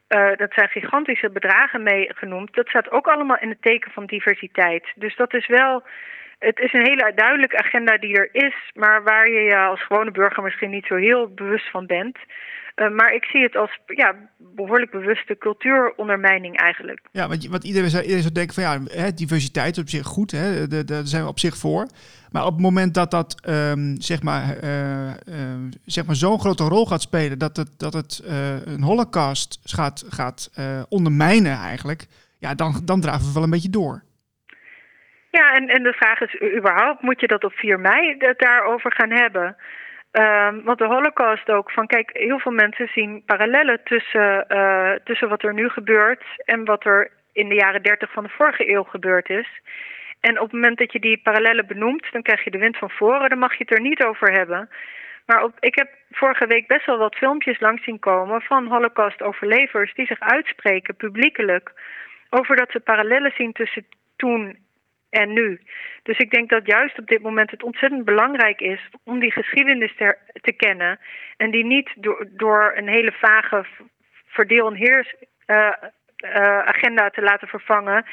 uh, 0.09 0.38
dat 0.38 0.53
zijn 0.53 0.69
gigantische 0.69 1.29
bedragen 1.29 1.83
mee 1.83 2.11
genoemd. 2.15 2.53
Dat 2.53 2.67
staat 2.67 2.91
ook 2.91 3.07
allemaal 3.07 3.38
in 3.39 3.49
het 3.49 3.61
teken 3.61 3.91
van 3.91 4.05
diversiteit. 4.05 4.85
Dus 4.95 5.15
dat 5.15 5.33
is 5.33 5.47
wel 5.47 5.83
het 6.45 6.60
is 6.60 6.73
een 6.73 6.86
hele 6.86 7.12
duidelijke 7.15 7.58
agenda 7.58 7.97
die 7.97 8.17
er 8.17 8.29
is, 8.31 8.55
maar 8.73 9.03
waar 9.03 9.29
je 9.29 9.39
je 9.39 9.58
als 9.58 9.86
gewone 9.86 10.12
burger 10.12 10.43
misschien 10.43 10.69
niet 10.69 10.86
zo 10.86 10.95
heel 10.95 11.34
bewust 11.34 11.69
van 11.71 11.86
bent. 11.86 12.17
Uh, 12.75 12.89
maar 12.89 13.13
ik 13.13 13.23
zie 13.23 13.43
het 13.43 13.55
als 13.55 13.79
ja, 13.86 14.15
behoorlijk 14.38 14.91
bewuste 14.91 15.38
cultuurondermijning 15.38 16.58
eigenlijk. 16.58 16.99
Ja, 17.12 17.27
want, 17.27 17.63
iedereen, 17.63 17.89
zou, 17.89 18.01
iedereen 18.01 18.21
zou 18.21 18.34
denken 18.34 18.53
van 18.53 18.63
ja, 18.63 19.01
hè, 19.01 19.13
diversiteit 19.13 19.77
op 19.77 19.89
zich 19.89 20.05
goed, 20.05 20.31
hè, 20.31 20.67
daar 20.86 21.05
zijn 21.05 21.23
we 21.23 21.29
op 21.29 21.39
zich 21.39 21.58
voor. 21.58 21.88
Maar 22.31 22.45
op 22.45 22.51
het 22.51 22.62
moment 22.62 22.93
dat 22.93 23.12
dat 23.12 23.47
um, 23.49 24.01
zeg 24.01 24.23
maar, 24.23 24.63
uh, 24.63 25.08
uh, 25.08 25.13
zeg 25.86 26.05
maar 26.05 26.15
zo'n 26.15 26.39
grote 26.39 26.63
rol 26.63 26.86
gaat 26.86 27.01
spelen, 27.01 27.39
dat 27.39 27.58
het, 27.58 27.79
dat 27.79 27.93
het 27.93 28.23
een 28.65 28.84
holocaust 28.84 29.60
gaat, 29.63 30.05
gaat 30.10 30.51
ondermijnen 30.89 31.58
eigenlijk, 31.58 32.05
ja, 32.39 32.55
dan, 32.55 32.81
dan 32.84 33.01
draven 33.01 33.27
we 33.27 33.34
wel 33.34 33.43
een 33.43 33.49
beetje 33.49 33.69
door. 33.69 34.03
Ja, 35.39 35.54
en, 35.54 35.67
en 35.67 35.84
de 35.84 35.93
vraag 35.93 36.19
is 36.21 36.41
überhaupt, 36.58 37.02
moet 37.02 37.19
je 37.19 37.28
dat 37.28 37.43
op 37.43 37.54
4 37.54 37.80
mei 37.80 38.15
het 38.17 38.39
daarover 38.39 38.91
gaan 38.91 39.12
hebben? 39.12 39.56
Um, 40.12 40.63
want 40.63 40.78
de 40.78 40.86
holocaust 40.86 41.50
ook, 41.50 41.71
van 41.71 41.88
kijk, 41.88 42.10
heel 42.13 42.39
veel 42.39 42.52
mensen 42.52 42.88
zien 42.88 43.24
parallellen 43.26 43.80
tussen, 43.84 44.45
uh, 44.50 44.91
tussen 45.04 45.30
wat 45.30 45.43
er 45.43 45.54
nu 45.54 45.69
gebeurt 45.69 46.24
en 46.45 46.65
wat 46.65 46.86
er 46.86 47.12
in 47.34 47.50
de 47.50 47.56
jaren 47.56 47.84
30 47.84 48.12
van 48.12 48.24
de 48.24 48.30
vorige 48.30 48.69
eeuw 48.69 48.84
gebeurd 48.84 49.30
is. 49.30 49.48
En 50.19 50.39
op 50.39 50.43
het 50.43 50.52
moment 50.52 50.78
dat 50.78 50.91
je 50.91 51.00
die 51.00 51.17
parallellen 51.24 51.67
benoemt, 51.67 52.12
dan 52.12 52.21
krijg 52.21 52.43
je 52.43 52.52
de 52.52 52.58
wind 52.58 52.78
van 52.78 52.89
voren, 52.89 53.30
dan 53.30 53.39
mag 53.39 53.52
je 53.52 53.63
het 53.67 53.78
er 53.78 53.82
niet 53.82 54.04
over 54.04 54.32
hebben. 54.32 54.69
Maar 55.26 55.43
op, 55.43 55.54
ik 55.60 55.76
heb 55.76 55.89
vorige 56.12 56.48
week 56.48 56.67
best 56.67 56.86
wel 56.86 56.98
wat 56.98 57.15
filmpjes 57.15 57.60
langs 57.60 57.84
zien 57.84 58.00
komen 58.00 58.41
van 58.41 58.67
holocaust-overlevers 58.67 59.93
die 59.93 60.06
zich 60.06 60.19
uitspreken 60.19 60.95
publiekelijk 60.95 61.71
over 62.30 62.56
dat 62.56 62.71
ze 62.71 62.80
parallellen 62.80 63.34
zien 63.38 63.52
tussen 63.52 63.86
toen 64.15 64.63
en 65.21 65.34
nu. 65.34 65.62
Dus 66.04 66.17
ik 66.17 66.32
denk 66.32 66.49
dat 66.49 66.65
juist 66.65 66.99
op 66.99 67.08
dit 67.08 67.21
moment 67.21 67.51
het 67.51 67.63
ontzettend 67.63 68.06
belangrijk 68.06 68.60
is 68.60 68.80
om 69.04 69.19
die 69.19 69.32
geschiedenis 69.32 69.95
te, 70.41 70.54
kennen. 70.58 70.99
En 71.38 71.51
die 71.51 71.65
niet 71.65 71.89
door, 71.95 72.28
door 72.32 72.73
een 72.75 72.88
hele 72.88 73.12
vage 73.12 73.65
verdeel- 74.25 74.67
en 74.67 74.75
heers 74.75 75.15
uh, 75.47 75.58
uh, 75.58 76.60
agenda 76.60 77.10
te 77.10 77.21
laten 77.21 77.47
vervangen. 77.47 78.06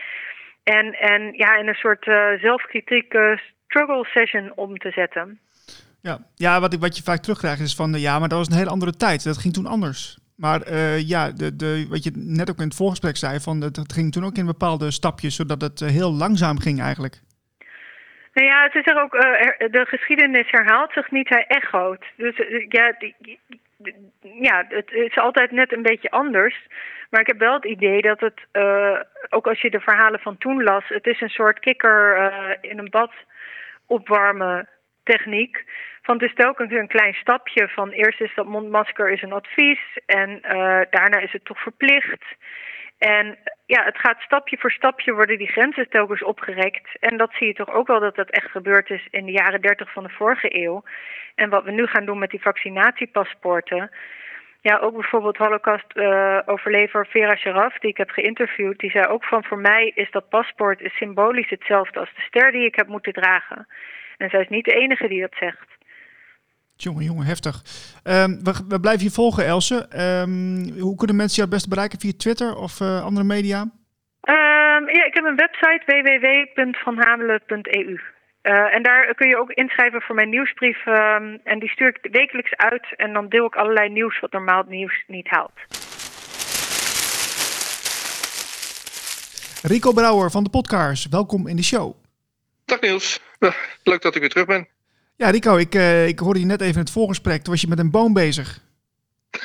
En, 0.62 0.93
en 0.93 1.33
ja, 1.33 1.57
in 1.57 1.69
een 1.69 1.75
soort 1.85 2.07
uh, 2.07 2.41
zelfkritieke 2.41 3.41
struggle 3.67 4.05
session 4.05 4.53
om 4.55 4.79
te 4.79 4.91
zetten. 4.91 5.41
Ja, 6.01 6.19
ja 6.35 6.61
wat, 6.61 6.73
ik, 6.73 6.81
wat 6.81 6.97
je 6.97 7.03
vaak 7.03 7.21
terugkrijgt 7.21 7.61
is 7.61 7.75
van 7.75 7.93
ja, 7.93 8.19
maar 8.19 8.29
dat 8.29 8.38
was 8.38 8.49
een 8.49 8.57
hele 8.57 8.71
andere 8.71 8.97
tijd. 8.97 9.25
Dat 9.25 9.38
ging 9.38 9.55
toen 9.55 9.67
anders. 9.67 10.22
Maar 10.44 10.61
uh, 10.68 11.09
ja, 11.09 11.22
de, 11.31 11.57
de, 11.57 11.87
wat 11.88 12.05
je 12.05 12.12
net 12.14 12.50
ook 12.50 12.59
in 12.59 12.70
het 12.70 12.81
voorgesprek 12.81 13.16
zei, 13.16 13.40
van 13.40 13.61
het 13.61 13.92
ging 13.94 14.12
toen 14.12 14.24
ook 14.24 14.37
in 14.37 14.55
bepaalde 14.57 14.90
stapjes, 14.90 15.37
zodat 15.37 15.61
het 15.61 15.81
uh, 15.81 15.88
heel 15.88 16.12
langzaam 16.12 16.59
ging 16.59 16.81
eigenlijk. 16.81 17.16
Nou 18.35 18.46
ja, 18.48 18.62
het 18.62 18.74
is 18.74 18.87
er 18.87 19.02
ook, 19.02 19.14
uh, 19.14 19.22
de 19.76 19.85
geschiedenis 19.88 20.50
herhaalt 20.50 20.92
zich 20.92 21.11
niet, 21.11 21.28
hij 21.28 21.44
echoot. 21.46 22.05
Dus 22.16 22.37
ja, 22.68 22.94
ja, 24.40 24.64
het 24.68 24.90
is 24.90 25.16
altijd 25.16 25.50
net 25.50 25.72
een 25.72 25.83
beetje 25.83 26.11
anders. 26.11 26.66
Maar 27.11 27.20
ik 27.20 27.26
heb 27.26 27.38
wel 27.38 27.55
het 27.55 27.64
idee 27.64 28.02
dat 28.02 28.20
het, 28.20 28.40
ook 29.31 29.46
als 29.46 29.61
je 29.61 29.70
de 29.70 29.81
verhalen 29.81 30.20
van 30.20 30.38
toen 30.38 30.62
las, 30.62 30.85
het 30.88 31.07
is 31.07 31.20
een 31.20 31.37
soort 31.40 31.59
kikker 31.59 31.98
in 32.61 32.78
een 32.78 32.90
bad 32.90 33.12
opwarmen 33.87 34.68
techniek. 35.02 35.64
Van 36.03 36.15
het 36.15 36.23
is 36.23 36.35
telkens 36.35 36.73
een 36.73 36.88
klein 36.88 37.15
stapje. 37.15 37.69
Van 37.69 37.91
eerst 37.91 38.21
is 38.21 38.35
dat 38.35 38.47
mondmasker 38.47 39.11
is 39.11 39.23
een 39.23 39.33
advies 39.33 39.81
en 40.07 40.31
uh, 40.31 40.81
daarna 40.91 41.19
is 41.19 41.33
het 41.33 41.45
toch 41.45 41.62
verplicht. 41.62 42.25
En 42.99 43.38
ja, 43.67 43.85
het 43.85 43.99
gaat 43.99 44.21
stapje 44.21 44.59
voor 44.59 44.71
stapje 44.71 45.12
worden 45.12 45.38
die 45.38 45.53
grenzen 45.53 45.88
telkens 45.88 46.23
opgerekt. 46.23 46.88
En 47.01 47.17
dat 47.17 47.33
zie 47.33 47.47
je 47.47 47.55
toch 47.55 47.73
ook 47.73 47.87
wel 47.87 48.01
dat 48.01 48.17
dat 48.17 48.31
echt 48.31 48.51
gebeurd 48.51 48.91
is 48.91 49.07
in 49.11 49.25
de 49.25 49.33
jaren 49.33 49.61
30 49.61 49.93
van 49.93 50.03
de 50.03 50.09
vorige 50.09 50.57
eeuw. 50.65 50.83
En 51.35 51.51
wat 51.51 51.65
we 51.65 51.71
nu 51.71 51.87
gaan 51.87 52.05
doen 52.05 52.19
met 52.19 52.31
die 52.31 52.43
vaccinatiepaspoorten. 52.43 53.91
Ja, 54.61 54.79
ook 54.79 54.93
bijvoorbeeld 54.93 55.37
Holocaust-overlever 55.37 57.05
uh, 57.05 57.11
Vera 57.11 57.37
Sharaf, 57.37 57.79
die 57.79 57.91
ik 57.91 57.97
heb 57.97 58.11
geïnterviewd, 58.11 58.79
die 58.79 58.91
zei 58.91 59.07
ook 59.07 59.25
van 59.25 59.45
voor 59.45 59.59
mij 59.59 59.93
is 59.95 60.11
dat 60.11 60.29
paspoort 60.29 60.81
is 60.81 60.97
symbolisch 60.97 61.51
hetzelfde 61.51 62.01
als 62.01 62.15
de 62.15 62.21
ster 62.21 62.53
die 62.53 62.67
ik 62.67 62.75
heb 62.75 62.87
moeten 62.87 63.12
dragen. 63.12 63.67
En 64.17 64.31
zij 64.31 64.41
is 64.41 64.49
niet 64.49 64.65
de 64.65 64.75
enige 64.75 65.09
die 65.09 65.21
dat 65.21 65.35
zegt. 65.38 65.81
Jongen, 66.83 67.05
jongen, 67.05 67.27
heftig. 67.27 67.62
Um, 68.05 68.45
we, 68.45 68.53
we, 68.68 68.81
blijven 68.81 69.05
je 69.05 69.11
volgen, 69.11 69.45
Else. 69.45 69.88
Um, 70.25 70.79
hoe 70.79 70.97
kunnen 70.97 71.16
mensen 71.16 71.37
jou 71.37 71.49
het 71.49 71.51
beste 71.51 71.68
bereiken? 71.68 72.01
Via 72.01 72.12
Twitter 72.16 72.57
of 72.57 72.81
uh, 72.81 73.05
andere 73.05 73.27
media? 73.27 73.61
Um, 73.61 74.88
ja, 74.97 75.05
ik 75.05 75.14
heb 75.14 75.25
een 75.25 75.37
website 75.37 75.83
www.vanhamelen.eu. 75.87 78.01
Uh, 78.42 78.75
en 78.75 78.83
daar 78.83 79.14
kun 79.14 79.29
je 79.29 79.38
ook 79.38 79.51
inschrijven 79.51 80.03
voor 80.03 80.14
mijn 80.14 80.29
nieuwsbrief. 80.29 80.87
en 81.45 81.59
die 81.59 81.68
stuur 81.68 81.88
ik 81.88 82.09
wekelijks 82.12 82.57
uit. 82.57 82.95
En 82.97 83.12
dan 83.12 83.29
deel 83.29 83.47
ik 83.47 83.55
allerlei 83.55 83.88
nieuws 83.88 84.21
wat 84.21 84.33
normaal 84.33 84.64
nieuws 84.68 85.05
niet 85.07 85.29
haalt. 85.29 85.61
Rico 89.62 89.92
Brouwer 89.92 90.31
van 90.31 90.45
de 90.45 90.51
podcast, 90.51 91.09
welkom 91.09 91.47
in 91.47 91.57
de 91.57 91.64
show. 91.64 91.95
Dag 92.64 92.81
Niels, 92.81 93.21
leuk 93.83 94.03
dat 94.03 94.14
ik 94.14 94.21
weer 94.21 94.31
terug 94.31 94.47
ben. 94.47 94.72
Ja, 95.23 95.31
Rico, 95.31 95.57
ik, 95.57 95.75
uh, 95.75 96.07
ik 96.07 96.19
hoorde 96.19 96.41
je 96.41 96.47
net 96.47 96.61
even 96.61 96.75
in 96.75 96.81
het 96.81 96.91
voorgesprek. 96.91 97.43
Toen 97.43 97.53
was 97.53 97.61
je 97.61 97.69
met 97.69 97.79
een 97.79 97.91
boom 97.91 98.13
bezig. 98.13 98.59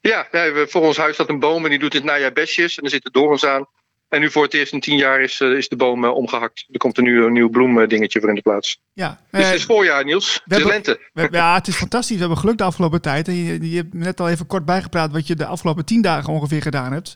ja, 0.00 0.28
ja, 0.30 0.66
voor 0.66 0.82
ons 0.82 0.96
huis 0.96 1.14
staat 1.14 1.28
een 1.28 1.38
boom 1.38 1.64
en 1.64 1.70
die 1.70 1.78
doet 1.78 1.92
het 1.92 2.04
najaar 2.04 2.32
bestjes. 2.32 2.78
En 2.78 2.84
er 2.84 2.90
zitten 2.90 3.12
dorens 3.12 3.44
aan. 3.44 3.66
En 4.08 4.20
nu 4.20 4.30
voor 4.30 4.42
het 4.42 4.54
eerst 4.54 4.72
in 4.72 4.80
tien 4.80 4.96
jaar 4.96 5.20
is, 5.20 5.40
uh, 5.40 5.56
is 5.56 5.68
de 5.68 5.76
boom 5.76 6.04
uh, 6.04 6.14
omgehakt. 6.14 6.66
Er 6.72 6.78
komt 6.78 6.98
een 6.98 7.32
nieuw, 7.32 7.48
bloemdingetje 7.48 8.20
voor 8.20 8.28
in 8.28 8.34
de 8.34 8.42
plaats. 8.42 8.80
Ja, 8.92 9.20
dus 9.30 9.46
het 9.46 9.54
is 9.54 9.64
voorjaar, 9.64 10.04
Niels. 10.04 10.40
Het 10.44 10.58
is 10.58 10.64
lente. 10.64 11.00
We, 11.12 11.28
ja, 11.30 11.54
het 11.54 11.66
is 11.66 11.76
fantastisch. 11.76 12.14
We 12.14 12.20
hebben 12.20 12.38
geluk 12.38 12.58
de 12.58 12.64
afgelopen 12.64 13.00
tijd. 13.00 13.28
En 13.28 13.34
je, 13.34 13.70
je 13.70 13.76
hebt 13.76 13.94
net 13.94 14.20
al 14.20 14.28
even 14.28 14.46
kort 14.46 14.64
bijgepraat 14.64 15.12
wat 15.12 15.26
je 15.26 15.34
de 15.34 15.46
afgelopen 15.46 15.84
tien 15.84 16.02
dagen 16.02 16.32
ongeveer 16.32 16.62
gedaan 16.62 16.92
hebt. 16.92 17.14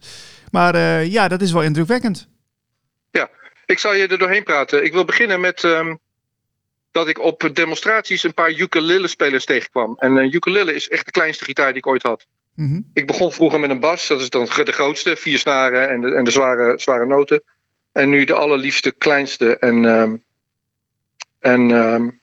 Maar 0.51 1.05
ja, 1.05 1.29
dat 1.29 1.43
is 1.43 1.53
wel 1.53 1.63
indrukwekkend. 1.63 2.29
Ja, 3.11 3.31
ik 3.67 3.79
zal 3.79 3.95
je 3.95 4.07
er 4.07 4.19
doorheen 4.19 4.45
praten. 4.45 4.85
Ik 4.85 4.93
wil 4.93 5.05
beginnen 5.05 5.41
met... 5.41 5.63
Um, 5.63 5.99
dat 6.97 7.09
ik 7.09 7.19
op 7.19 7.51
demonstraties 7.53 8.23
een 8.23 8.35
paar 8.35 8.53
ukulele-spelers 8.53 9.45
tegenkwam. 9.45 9.97
En 9.99 10.17
een 10.17 10.35
ukulele 10.35 10.75
is 10.75 10.89
echt 10.89 11.05
de 11.05 11.11
kleinste 11.11 11.45
gitaar 11.45 11.69
die 11.69 11.77
ik 11.77 11.87
ooit 11.87 12.03
had. 12.03 12.27
Mm 12.55 12.69
-hmm. 12.69 12.91
Ik 12.95 13.07
begon 13.07 13.33
vroeger 13.33 13.61
met 13.61 13.71
een 13.71 13.81
bas, 13.81 14.07
dat 14.07 14.21
is 14.21 14.31
dan 14.31 14.45
de 14.45 14.73
grootste, 14.73 15.17
vier 15.17 15.39
snaren 15.39 15.89
en 15.89 16.01
de, 16.01 16.15
en 16.15 16.25
de 16.25 16.31
zware, 16.31 16.79
zware 16.79 17.07
noten. 17.07 17.43
En 17.93 18.09
nu 18.09 18.25
de 18.25 18.35
allerliefste, 18.35 18.93
kleinste. 18.93 19.59
En, 19.59 19.85
um, 19.85 20.23
en 21.39 21.71
um, 21.71 22.21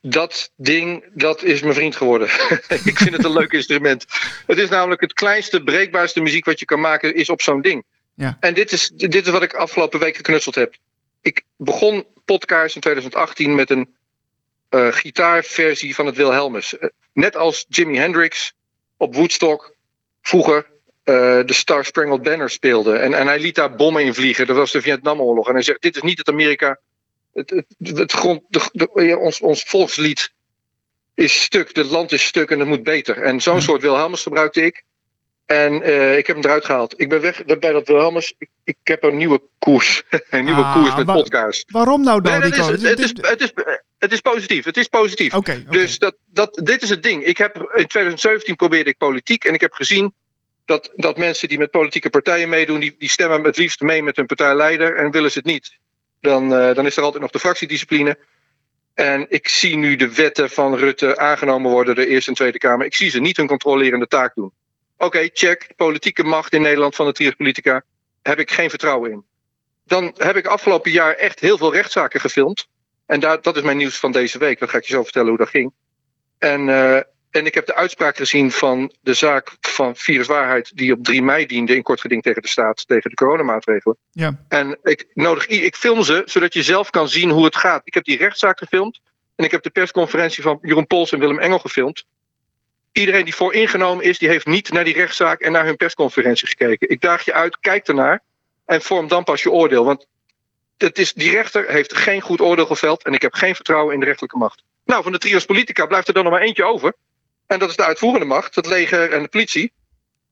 dat 0.00 0.50
ding, 0.56 1.04
dat 1.14 1.42
is 1.42 1.62
mijn 1.62 1.74
vriend 1.74 1.96
geworden. 1.96 2.28
ik 2.90 2.98
vind 2.98 3.16
het 3.16 3.24
een 3.24 3.32
leuk 3.32 3.52
instrument. 3.60 4.06
Het 4.46 4.58
is 4.58 4.68
namelijk 4.68 5.00
het 5.00 5.12
kleinste, 5.12 5.62
breekbaarste 5.62 6.20
muziek 6.20 6.44
wat 6.44 6.58
je 6.58 6.64
kan 6.64 6.80
maken, 6.80 7.14
is 7.14 7.28
op 7.28 7.42
zo'n 7.42 7.60
ding. 7.60 7.84
Ja. 8.14 8.36
En 8.40 8.54
dit 8.54 8.72
is, 8.72 8.88
dit 8.88 9.26
is 9.26 9.32
wat 9.32 9.42
ik 9.42 9.54
afgelopen 9.54 10.00
week 10.00 10.16
geknutseld 10.16 10.54
heb. 10.54 10.74
Ik 11.20 11.42
begon 11.56 12.04
podcast 12.24 12.74
in 12.74 12.80
2018 12.80 13.54
met 13.54 13.70
een 13.70 13.94
uh, 14.70 14.92
gitaarversie 14.92 15.94
van 15.94 16.06
het 16.06 16.16
Wilhelmus. 16.16 16.74
Uh, 16.74 16.88
net 17.12 17.36
als 17.36 17.64
Jimi 17.68 17.96
Hendrix 17.96 18.54
op 18.96 19.14
Woodstock 19.14 19.74
vroeger 20.22 20.66
uh, 21.04 21.14
de 21.44 21.52
Star 21.52 21.84
Spangled 21.84 22.22
Banner 22.22 22.50
speelde. 22.50 22.96
En, 22.96 23.14
en 23.14 23.26
hij 23.26 23.38
liet 23.38 23.54
daar 23.54 23.74
bommen 23.74 24.04
in 24.04 24.14
vliegen. 24.14 24.46
Dat 24.46 24.56
was 24.56 24.72
de 24.72 24.82
Vietnamoorlog. 24.82 25.48
En 25.48 25.54
hij 25.54 25.62
zegt: 25.62 25.82
Dit 25.82 25.96
is 25.96 26.02
niet 26.02 26.18
het 26.18 26.28
Amerika. 26.28 26.78
Het, 27.32 27.50
het, 27.50 27.96
het 27.98 28.12
grond, 28.12 28.42
de, 28.48 28.68
de, 28.72 29.18
ons, 29.18 29.40
ons 29.40 29.62
volkslied 29.62 30.32
is 31.14 31.42
stuk. 31.42 31.76
Het 31.76 31.90
land 31.90 32.12
is 32.12 32.24
stuk 32.24 32.50
en 32.50 32.58
het 32.58 32.68
moet 32.68 32.82
beter. 32.82 33.22
En 33.22 33.40
zo'n 33.40 33.62
soort 33.62 33.82
Wilhelmus 33.82 34.22
gebruikte 34.22 34.64
ik. 34.64 34.84
En 35.46 35.88
uh, 35.88 36.16
ik 36.16 36.26
heb 36.26 36.36
hem 36.36 36.44
eruit 36.44 36.64
gehaald. 36.64 37.00
Ik 37.00 37.08
ben 37.08 37.20
weg 37.20 37.44
bij 37.44 37.72
dat 37.72 37.88
Wilhelmus. 37.88 38.34
Ik, 38.38 38.48
ik 38.64 38.76
heb 38.82 39.02
een 39.02 39.16
nieuwe 39.16 39.42
koers. 39.58 40.02
een 40.30 40.44
nieuwe 40.44 40.62
ah, 40.62 40.74
koers 40.74 40.96
met 40.96 41.06
wa 41.06 41.14
podcast. 41.14 41.70
Waarom 41.70 42.02
nou 42.02 42.20
dan, 42.20 42.40
nee, 42.40 42.50
is, 42.50 42.56
het, 42.56 42.82
het, 42.82 42.98
is, 42.98 43.12
het, 43.20 43.40
is, 43.40 43.52
het 43.98 44.12
is 44.12 44.20
positief. 44.20 44.64
Het 44.64 44.76
is 44.76 44.88
positief. 44.88 45.34
Okay, 45.34 45.56
okay. 45.56 45.78
Dus 45.78 45.98
dat, 45.98 46.16
dat, 46.26 46.60
dit 46.62 46.82
is 46.82 46.90
het 46.90 47.02
ding. 47.02 47.24
Ik 47.24 47.38
heb, 47.38 47.56
in 47.56 47.86
2017 47.86 48.56
probeerde 48.56 48.90
ik 48.90 48.96
politiek. 48.96 49.44
En 49.44 49.54
ik 49.54 49.60
heb 49.60 49.72
gezien 49.72 50.14
dat, 50.64 50.90
dat 50.94 51.16
mensen 51.16 51.48
die 51.48 51.58
met 51.58 51.70
politieke 51.70 52.10
partijen 52.10 52.48
meedoen... 52.48 52.80
Die, 52.80 52.94
die 52.98 53.08
stemmen 53.08 53.44
het 53.44 53.56
liefst 53.56 53.80
mee 53.80 54.02
met 54.02 54.16
hun 54.16 54.26
partijleider. 54.26 54.96
En 54.96 55.10
willen 55.10 55.30
ze 55.30 55.38
het 55.38 55.46
niet. 55.46 55.78
Dan, 56.20 56.52
uh, 56.52 56.74
dan 56.74 56.86
is 56.86 56.96
er 56.96 57.02
altijd 57.02 57.22
nog 57.22 57.30
de 57.30 57.38
fractiediscipline. 57.38 58.18
En 58.94 59.26
ik 59.28 59.48
zie 59.48 59.76
nu 59.76 59.96
de 59.96 60.14
wetten 60.14 60.50
van 60.50 60.76
Rutte 60.76 61.18
aangenomen 61.18 61.70
worden... 61.70 61.94
de 61.94 62.06
Eerste 62.06 62.30
en 62.30 62.36
Tweede 62.36 62.58
Kamer. 62.58 62.86
Ik 62.86 62.94
zie 62.94 63.10
ze 63.10 63.20
niet 63.20 63.36
hun 63.36 63.46
controlerende 63.46 64.06
taak 64.06 64.34
doen. 64.34 64.52
Oké, 64.96 65.04
okay, 65.04 65.30
check. 65.32 65.72
Politieke 65.76 66.22
macht 66.22 66.52
in 66.52 66.62
Nederland 66.62 66.94
van 66.94 67.06
de 67.06 67.12
triaspolitica. 67.12 67.82
Heb 68.22 68.38
ik 68.38 68.50
geen 68.50 68.70
vertrouwen 68.70 69.10
in. 69.10 69.24
Dan 69.84 70.14
heb 70.16 70.36
ik 70.36 70.46
afgelopen 70.46 70.90
jaar 70.90 71.14
echt 71.14 71.40
heel 71.40 71.58
veel 71.58 71.72
rechtszaken 71.72 72.20
gefilmd. 72.20 72.66
En 73.06 73.20
daar, 73.20 73.42
dat 73.42 73.56
is 73.56 73.62
mijn 73.62 73.76
nieuws 73.76 73.98
van 73.98 74.12
deze 74.12 74.38
week. 74.38 74.58
Dan 74.58 74.68
ga 74.68 74.78
ik 74.78 74.84
je 74.84 74.92
zo 74.92 75.02
vertellen 75.02 75.28
hoe 75.28 75.38
dat 75.38 75.48
ging. 75.48 75.72
En 76.38 76.68
uh, 76.68 77.00
En 77.34 77.46
ik 77.46 77.54
heb 77.54 77.66
de 77.66 77.74
uitspraak 77.74 78.16
gezien 78.16 78.50
van 78.50 78.92
de 79.00 79.14
zaak 79.14 79.56
van 79.60 79.96
viruswaarheid 79.96 80.76
die 80.76 80.92
op 80.92 81.04
3 81.04 81.22
mei 81.22 81.46
diende 81.46 81.76
in 81.76 81.82
kort 81.82 82.00
geding 82.00 82.22
tegen 82.22 82.42
de 82.42 82.48
staat, 82.48 82.86
tegen 82.86 83.10
de 83.10 83.16
coronamaatregelen. 83.16 83.96
Ja. 84.10 84.44
En 84.48 84.78
ik 84.82 85.06
nodig 85.14 85.46
ik 85.46 85.76
film 85.76 86.02
ze 86.02 86.22
zodat 86.24 86.54
je 86.54 86.62
zelf 86.62 86.90
kan 86.90 87.08
zien 87.08 87.30
hoe 87.30 87.44
het 87.44 87.56
gaat. 87.56 87.80
Ik 87.84 87.94
heb 87.94 88.04
die 88.04 88.16
rechtszaak 88.16 88.58
gefilmd 88.58 89.00
en 89.36 89.44
ik 89.44 89.50
heb 89.50 89.62
de 89.62 89.70
persconferentie 89.70 90.42
van 90.42 90.58
Jeroen 90.62 90.86
Pols 90.86 91.12
en 91.12 91.18
Willem 91.18 91.38
Engel 91.38 91.58
gefilmd. 91.58 92.04
Iedereen 92.94 93.24
die 93.24 93.34
vooringenomen 93.34 94.04
is, 94.04 94.18
die 94.18 94.28
heeft 94.28 94.46
niet 94.46 94.72
naar 94.72 94.84
die 94.84 94.94
rechtszaak 94.94 95.40
en 95.40 95.52
naar 95.52 95.64
hun 95.64 95.76
persconferentie 95.76 96.48
gekeken. 96.48 96.90
Ik 96.90 97.00
daag 97.00 97.24
je 97.24 97.32
uit, 97.32 97.58
kijk 97.60 97.88
ernaar 97.88 98.22
en 98.64 98.82
vorm 98.82 99.08
dan 99.08 99.24
pas 99.24 99.42
je 99.42 99.50
oordeel. 99.50 99.84
Want 99.84 100.06
het 100.76 100.98
is, 100.98 101.12
die 101.12 101.30
rechter 101.30 101.70
heeft 101.70 101.96
geen 101.96 102.20
goed 102.20 102.40
oordeel 102.40 102.66
geveld 102.66 103.04
en 103.04 103.12
ik 103.12 103.22
heb 103.22 103.34
geen 103.34 103.54
vertrouwen 103.54 103.94
in 103.94 104.00
de 104.00 104.06
rechterlijke 104.06 104.38
macht. 104.38 104.62
Nou, 104.84 105.02
van 105.02 105.12
de 105.12 105.18
trios 105.18 105.44
politica 105.44 105.86
blijft 105.86 106.08
er 106.08 106.14
dan 106.14 106.24
nog 106.24 106.32
maar 106.32 106.42
eentje 106.42 106.64
over. 106.64 106.94
En 107.46 107.58
dat 107.58 107.68
is 107.68 107.76
de 107.76 107.84
uitvoerende 107.84 108.26
macht, 108.26 108.54
het 108.54 108.66
leger 108.66 109.12
en 109.12 109.22
de 109.22 109.28
politie. 109.28 109.72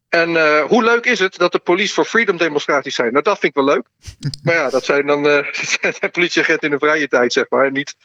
En 0.09 0.37
eh, 0.37 0.65
hoe 0.65 0.85
leuk 0.85 1.05
is 1.05 1.19
het 1.19 1.39
dat 1.39 1.53
de 1.53 1.59
Police 1.59 1.93
for 1.93 2.05
Freedom 2.05 2.37
demonstraties 2.37 2.95
zijn? 2.95 3.13
Nou, 3.13 3.23
dat 3.23 3.39
vind 3.39 3.57
ik 3.57 3.65
wel 3.65 3.75
leuk. 3.75 3.87
Maar 4.43 4.55
ja, 4.55 4.71
dat 4.71 4.85
zijn 4.85 5.07
dan 5.07 5.25
zijn 6.01 6.11
politieagenten 6.11 6.71
in 6.71 6.79
de 6.79 6.87
vrije 6.87 7.09
tijd, 7.09 7.33
zeg 7.33 7.47
maar. 7.49 7.71
Niet. 7.71 7.97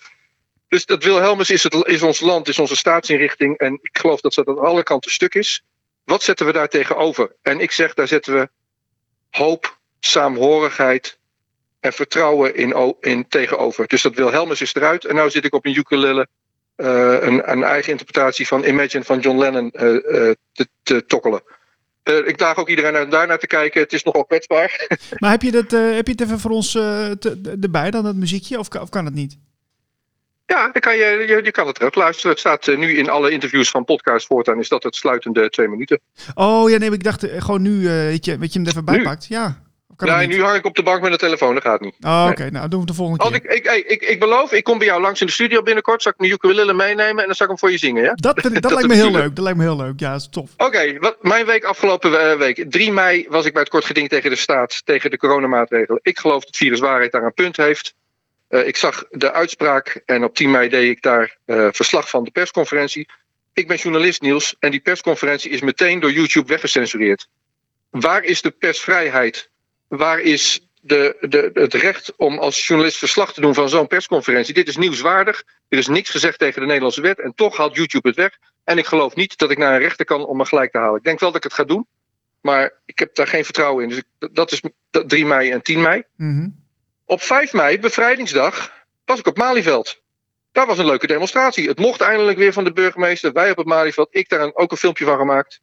Dus 0.68 0.86
dat 0.86 1.04
Wilhelmus 1.04 1.50
is, 1.50 1.64
het, 1.64 1.74
is 1.86 2.02
ons 2.02 2.20
land, 2.20 2.48
is 2.48 2.60
onze 2.60 2.76
staatsinrichting. 2.76 3.58
En 3.58 3.80
ik 3.82 3.98
geloof 3.98 4.22
dat 4.22 4.34
dat 4.34 4.48
aan 4.48 4.60
alle 4.60 4.84
kanten 4.84 5.12
stuk 5.12 5.36
is. 5.36 5.64
Wat 6.04 6.24
zetten 6.24 6.46
we 6.46 6.52
daar 6.52 6.70
tegenover? 6.70 7.36
En 7.42 7.60
ik 7.60 7.72
zeg, 7.72 7.94
daar 7.94 8.08
zetten 8.08 8.34
we 8.34 8.50
hoop, 9.30 9.78
saamhorigheid 10.00 11.20
en 11.80 11.94
vertrouwen 11.94 12.56
in, 12.56 12.96
in 13.00 13.28
tegenover. 13.28 13.88
Dus 13.88 14.02
dat 14.02 14.16
Wilhelmus 14.16 14.62
is 14.62 14.76
eruit. 14.76 15.06
En 15.06 15.16
nu 15.16 15.30
zit 15.30 15.46
ik 15.46 15.54
op 15.54 15.66
een 15.66 15.78
ukulele 15.78 16.28
eh, 16.76 17.18
een, 17.22 17.52
een 17.52 17.64
eigen 17.64 17.92
interpretatie 17.92 18.48
van 18.48 18.64
Imagine 18.64 19.04
van 19.04 19.20
John 19.20 19.38
Lennon 19.38 19.72
eh, 19.72 20.30
eh, 20.30 20.36
te, 20.84 21.06
tokkelen. 21.06 21.42
Ik 22.04 22.38
daag 22.38 22.58
ook 22.58 22.70
iedereen 22.70 22.96
uit 22.96 23.12
daar 23.12 23.28
naar 23.28 23.40
te 23.40 23.48
kijken. 23.48 23.82
Het 23.82 23.94
is 23.94 24.04
nogal 24.04 24.26
kwetsbaar. 24.26 24.88
Maar 25.20 25.32
heb 25.32 25.42
je, 25.42 25.52
dat, 25.52 25.72
heb 25.72 26.06
je 26.06 26.12
het 26.12 26.22
even 26.22 26.40
voor 26.40 26.52
ons 26.52 26.76
erbij 27.62 27.92
dan, 27.92 28.04
dat 28.04 28.16
muziekje? 28.16 28.60
Of, 28.60 28.68
of 28.70 28.90
kan 28.90 29.06
het 29.06 29.14
niet? 29.14 29.38
Ja, 30.48 30.70
dan 30.72 30.82
kan 30.82 30.98
je, 30.98 31.26
je, 31.28 31.40
je 31.44 31.52
kan 31.52 31.68
het 31.68 31.76
terug 31.76 31.96
luisteren. 31.96 32.32
Het 32.32 32.40
staat 32.40 32.68
eh, 32.68 32.78
nu 32.78 32.98
in 32.98 33.10
alle 33.10 33.32
interviews 33.32 33.70
van 33.70 33.86
podcast 33.86 34.26
voortaan. 34.28 34.60
Is 34.60 34.70
dat 34.70 34.84
het 34.84 34.96
sluitende 34.96 35.50
twee 35.50 35.68
minuten? 35.68 36.00
Oh 36.36 36.70
ja, 36.70 36.78
nee, 36.78 36.92
ik 36.92 37.04
dacht 37.04 37.24
eh, 37.24 37.42
gewoon 37.42 37.62
nu, 37.62 37.88
eh, 37.88 37.94
weet, 37.94 38.26
je, 38.26 38.38
weet 38.38 38.54
je 38.54 38.60
hem 38.60 38.68
er 38.68 38.74
even 38.74 38.86
bij 38.86 38.98
Nu? 38.98 39.04
pakt. 39.04 39.26
Ja. 39.26 39.66
Het 39.98 40.10
Nee, 40.10 40.28
nu 40.28 40.44
hang 40.44 40.58
ik 40.58 40.66
op 40.66 40.76
de 40.76 40.84
bank 40.84 41.02
met 41.02 41.12
een 41.12 41.18
telefoon. 41.18 41.54
Dat 41.54 41.64
gaat 41.64 41.82
niet. 41.82 41.96
Oh, 42.02 42.28
oké. 42.30 42.50
Nou, 42.50 42.68
doen 42.68 42.70
we 42.70 42.78
het 42.78 42.88
de 42.88 42.94
volgende 42.94 43.24
Als 43.24 43.32
keer. 43.32 43.52
ik, 43.52 43.66
ik, 43.66 43.72
ik, 43.74 43.86
ik, 43.86 44.02
ik 44.02 44.20
beloof, 44.20 44.52
ik 44.52 44.64
kom 44.64 44.78
bij 44.78 44.88
jou 44.88 45.02
langs 45.02 45.22
in 45.22 45.28
de 45.28 45.34
studio 45.34 45.62
binnenkort. 45.62 46.02
Zal 46.02 46.12
ik 46.12 46.20
mijn 46.20 46.32
ukulele 46.32 46.74
meenemen 46.74 47.20
en 47.20 47.26
dan 47.26 47.36
zal 47.36 47.46
ik 47.46 47.52
hem 47.52 47.58
voor 47.58 47.72
je 47.72 47.78
zingen, 47.78 48.04
ja? 48.04 48.14
Dat, 48.14 48.36
dat, 48.44 48.62
dat 48.62 48.72
lijkt 48.72 48.88
me 48.88 48.94
heel 48.94 49.12
leuk. 49.12 49.36
Dat 49.36 49.44
lijkt 49.44 49.58
me 49.58 49.64
heel 49.64 49.78
leuk. 49.78 50.00
Ja, 50.00 50.12
dat 50.12 50.22
is 50.22 50.30
tof. 50.32 50.50
Oké, 50.58 51.00
wat 51.00 51.18
mijn 51.22 51.46
week 51.46 51.64
afgelopen 51.64 52.38
week. 52.38 52.66
3 52.70 52.92
mei 52.92 53.26
was 53.30 53.46
ik 53.46 53.52
bij 53.54 53.62
het 53.62 53.72
kort 53.72 53.86
geding 53.86 54.10
tegen 54.10 54.30
de 54.30 54.36
staat, 54.36 54.82
tegen 54.86 55.12
de 55.12 55.18
coronamaatregelen. 55.18 56.00
Ik 56.04 56.20
geloof 56.20 56.44
dat 56.46 56.56
viruswaarheid 56.58 57.12
daar 57.12 57.24
een 57.24 57.34
punt 57.34 57.58
heeft. 57.58 57.96
Eh, 58.48 58.68
ik 58.68 58.76
zag 58.76 59.06
de 59.10 59.32
uitspraak 59.32 60.02
en 60.06 60.24
op 60.24 60.36
10 60.36 60.52
mei 60.52 60.70
deed 60.70 60.90
ik 60.90 61.02
daar 61.02 61.38
eh, 61.46 61.68
verslag 61.72 62.10
van 62.10 62.24
de 62.24 62.32
persconferentie. 62.32 63.10
Ik 63.54 63.68
ben 63.68 63.78
journalist 63.78 64.22
Niels 64.22 64.56
en 64.60 64.72
die 64.72 64.80
persconferentie 64.80 65.52
is 65.52 65.62
meteen 65.62 66.00
door 66.00 66.12
YouTube 66.12 66.48
weggecensureerd. 66.48 67.28
Waar 67.90 68.24
is 68.24 68.42
de 68.42 68.52
persvrijheid? 68.52 69.50
Waar 69.88 70.20
is 70.20 70.68
de, 70.82 71.18
de, 71.20 71.50
het 71.54 71.74
recht 71.74 72.14
om 72.16 72.38
als 72.38 72.68
journalist 72.68 72.98
verslag 72.98 73.34
te 73.34 73.42
doen 73.42 73.54
van 73.54 73.70
zo'n 73.70 73.88
persconferentie? 73.88 74.54
Dit 74.54 74.68
is 74.68 74.78
nieuwswaardig. 74.78 75.44
Er 75.70 75.78
is 75.78 75.88
niks 75.88 76.10
gezegd 76.10 76.40
tegen 76.40 76.62
de 76.62 76.68
Nederlandse 76.68 77.02
wet 77.02 77.20
en 77.20 77.34
toch 77.34 77.58
haalt 77.58 77.76
YouTube 77.76 78.08
het 78.08 78.18
weg. 78.18 78.38
En 78.64 78.78
ik 78.78 78.86
geloof 78.86 79.16
niet 79.16 79.38
dat 79.38 79.52
ik 79.52 79.58
naar 79.58 79.74
een 79.74 79.80
rechter 79.80 80.06
kan 80.06 80.26
om 80.26 80.38
me 80.38 80.46
gelijk 80.46 80.72
te 80.72 80.78
halen. 80.78 80.98
Ik 80.98 81.04
denk 81.04 81.20
wel 81.20 81.32
dat 81.32 81.38
ik 81.38 81.52
het 81.52 81.60
ga 81.60 81.64
doen, 81.64 81.88
maar 82.42 82.74
ik 82.86 83.00
heb 83.00 83.16
daar 83.16 83.28
geen 83.28 83.46
vertrouwen 83.46 83.84
in. 83.84 83.90
Dus 83.90 84.30
dat 84.32 84.52
is 84.52 84.62
3 84.90 85.26
mei 85.26 85.52
en 85.52 85.62
10 85.62 85.82
mei. 85.82 86.04
Mhm. 86.16 86.48
Op 87.10 87.22
5 87.22 87.54
mei, 87.54 87.80
bevrijdingsdag, 87.80 88.72
was 89.06 89.20
ik 89.20 89.28
op 89.28 89.38
Malieveld. 89.38 90.02
Daar 90.52 90.66
was 90.68 90.78
een 90.78 90.86
leuke 90.86 91.08
demonstratie. 91.08 91.68
Het 91.68 91.80
mocht 91.80 92.02
eindelijk 92.02 92.38
weer 92.38 92.54
van 92.54 92.64
de 92.64 92.74
burgemeester. 92.74 93.32
Wij 93.34 93.52
op 93.52 93.58
het 93.58 93.66
Malieveld. 93.68 94.08
Ik 94.12 94.30
daar 94.30 94.42
een- 94.42 94.56
ook 94.56 94.72
een 94.72 94.78
filmpje 94.78 95.06
van 95.06 95.18
gemaakt. 95.18 95.60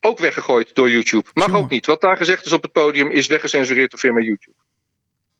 Ook 0.00 0.18
weggegooid 0.18 0.74
door 0.74 0.90
YouTube. 0.90 1.28
Mag 1.34 1.54
ook 1.54 1.70
niet. 1.70 1.86
Wat 1.86 2.00
daar 2.00 2.16
gezegd 2.16 2.46
is 2.46 2.52
op 2.52 2.62
het 2.62 2.72
podium 2.72 3.10
is 3.10 3.26
weggecensureerd 3.26 3.90
door 3.90 4.00
firma 4.00 4.20
YouTube. 4.20 4.56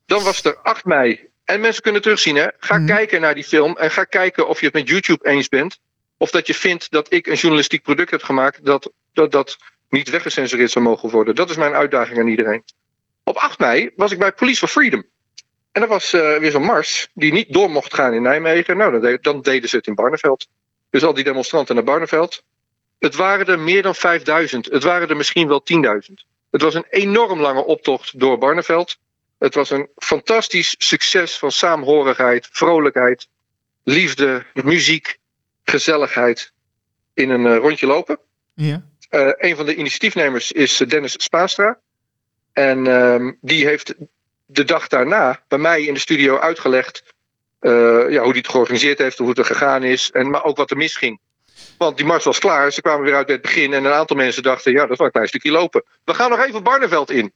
Dan 0.07 0.23
was 0.23 0.45
er 0.45 0.57
8 0.63 0.85
mei. 0.85 1.29
En 1.45 1.61
mensen 1.61 1.83
kunnen 1.83 2.03
terugzien. 2.03 2.37
Hè? 2.37 2.47
Ga 2.59 2.77
Mhm. 2.79 2.87
kijken 2.87 3.21
naar 3.21 3.35
die 3.35 3.45
film. 3.45 3.77
En 3.77 3.91
ga 3.91 4.05
kijken 4.05 4.49
of 4.49 4.59
je 4.61 4.65
het 4.67 4.75
met 4.75 4.89
YouTube 4.89 5.29
eens 5.29 5.49
bent. 5.49 5.79
Of 6.17 6.31
dat 6.31 6.47
je 6.47 6.55
vindt 6.55 6.91
dat 6.91 7.13
ik 7.13 7.27
een 7.27 7.35
journalistiek 7.35 7.83
product 7.83 8.11
heb 8.11 8.23
gemaakt. 8.23 8.65
Dat 8.65 8.93
dat, 9.13 9.31
dat 9.33 9.57
niet 9.89 10.09
weggecensureerd 10.11 10.71
zou 10.71 10.85
mogen 10.85 11.11
worden. 11.11 11.35
Dat 11.35 11.51
is 11.51 11.57
mijn 11.57 11.75
uitdaging 11.75 12.19
aan 12.19 12.27
iedereen. 12.29 12.65
Op 13.25 13.37
8 13.37 13.59
mei 13.59 13.91
was 13.97 14.13
ik 14.13 14.19
bij 14.19 14.33
Police 14.33 14.59
for 14.59 14.69
Freedom. 14.69 15.05
En 15.73 15.83
er 15.83 15.89
was 15.89 16.13
eh, 16.13 16.37
weer 16.37 16.51
zo'n 16.51 16.63
mars 16.63 17.09
die 17.15 17.33
niet 17.33 17.53
door 17.53 17.71
mocht 17.71 17.95
gaan 17.95 18.13
in 18.13 18.23
Nijmegen. 18.23 18.77
Nou, 18.77 18.93
dan, 18.93 19.01
de- 19.01 19.19
dan 19.21 19.41
deden 19.41 19.69
ze 19.69 19.77
het 19.77 19.87
in 19.87 19.95
Barneveld. 19.95 20.49
Dus 20.91 21.03
al 21.05 21.15
die 21.15 21.25
demonstranten 21.25 21.75
naar 21.75 21.85
Barneveld. 21.85 22.43
Het 22.99 23.15
waren 23.15 23.47
er 23.47 23.59
meer 23.59 23.83
dan 23.83 23.95
5000. 23.95 24.67
Het 24.67 24.83
waren 24.83 25.09
er 25.09 25.17
misschien 25.17 25.49
wel 25.49 25.63
10.000. 26.09 26.15
Het 26.51 26.63
was 26.63 26.75
een 26.75 26.87
enorm 26.91 27.41
lange 27.41 27.65
optocht 27.65 28.21
door 28.21 28.39
Barneveld. 28.39 28.99
Het 29.39 29.55
was 29.55 29.71
een 29.71 29.89
fantastisch 29.97 30.75
succes 30.79 31.39
van 31.39 31.53
saamhorigheid, 31.53 32.49
vrolijkheid, 32.53 33.29
liefde, 33.85 34.45
muziek, 34.65 35.19
gezelligheid 35.65 36.53
in 37.15 37.31
een 37.31 37.47
eh, 37.47 37.57
rondje 37.57 37.87
lopen. 37.87 38.19
Ja. 38.55 38.87
Eh, 39.09 39.31
een 39.37 39.57
van 39.57 39.67
de 39.67 39.75
initiatiefnemers 39.75 40.53
is 40.53 40.77
Dennis 40.77 41.13
Spaanstra. 41.23 41.79
En 42.53 42.87
ehm, 42.87 43.33
die 43.41 43.67
heeft 43.67 43.95
de 44.51 44.65
dag 44.65 44.89
daarna 44.89 45.43
bij 45.49 45.59
mij 45.59 45.83
in 45.83 45.95
de 45.95 46.01
studio 46.01 46.39
uitgelegd 46.39 47.03
eh, 47.59 47.71
ja, 48.11 48.21
hoe 48.23 48.29
hij 48.31 48.39
het 48.39 48.49
georganiseerd 48.49 48.99
heeft, 48.99 49.19
hoe 49.19 49.29
het 49.29 49.39
er 49.39 49.45
gegaan 49.45 49.83
is. 49.83 50.11
En, 50.11 50.31
maar 50.31 50.45
ook 50.45 50.57
wat 50.57 50.71
er 50.71 50.77
misging. 50.77 51.21
Want 51.79 51.97
die 51.97 52.07
mars 52.07 52.25
was 52.25 52.39
klaar, 52.39 52.73
ze 52.73 52.81
kwamen 52.83 53.05
weer 53.05 53.15
uit 53.15 53.27
bij 53.27 53.35
het 53.35 53.45
begin. 53.45 53.73
En 53.73 53.85
een 53.85 53.93
aantal 53.93 54.17
mensen 54.17 54.43
dachten, 54.43 54.73
ja, 54.73 54.81
dat 54.81 54.91
is 54.91 54.97
wel 54.97 55.07
een 55.07 55.13
klein 55.13 55.29
stukje 55.29 55.51
lopen. 55.51 55.85
We 56.05 56.15
gaan 56.15 56.31
nog 56.31 56.45
even 56.45 56.63
Barneveld 56.63 57.11
in. 57.11 57.33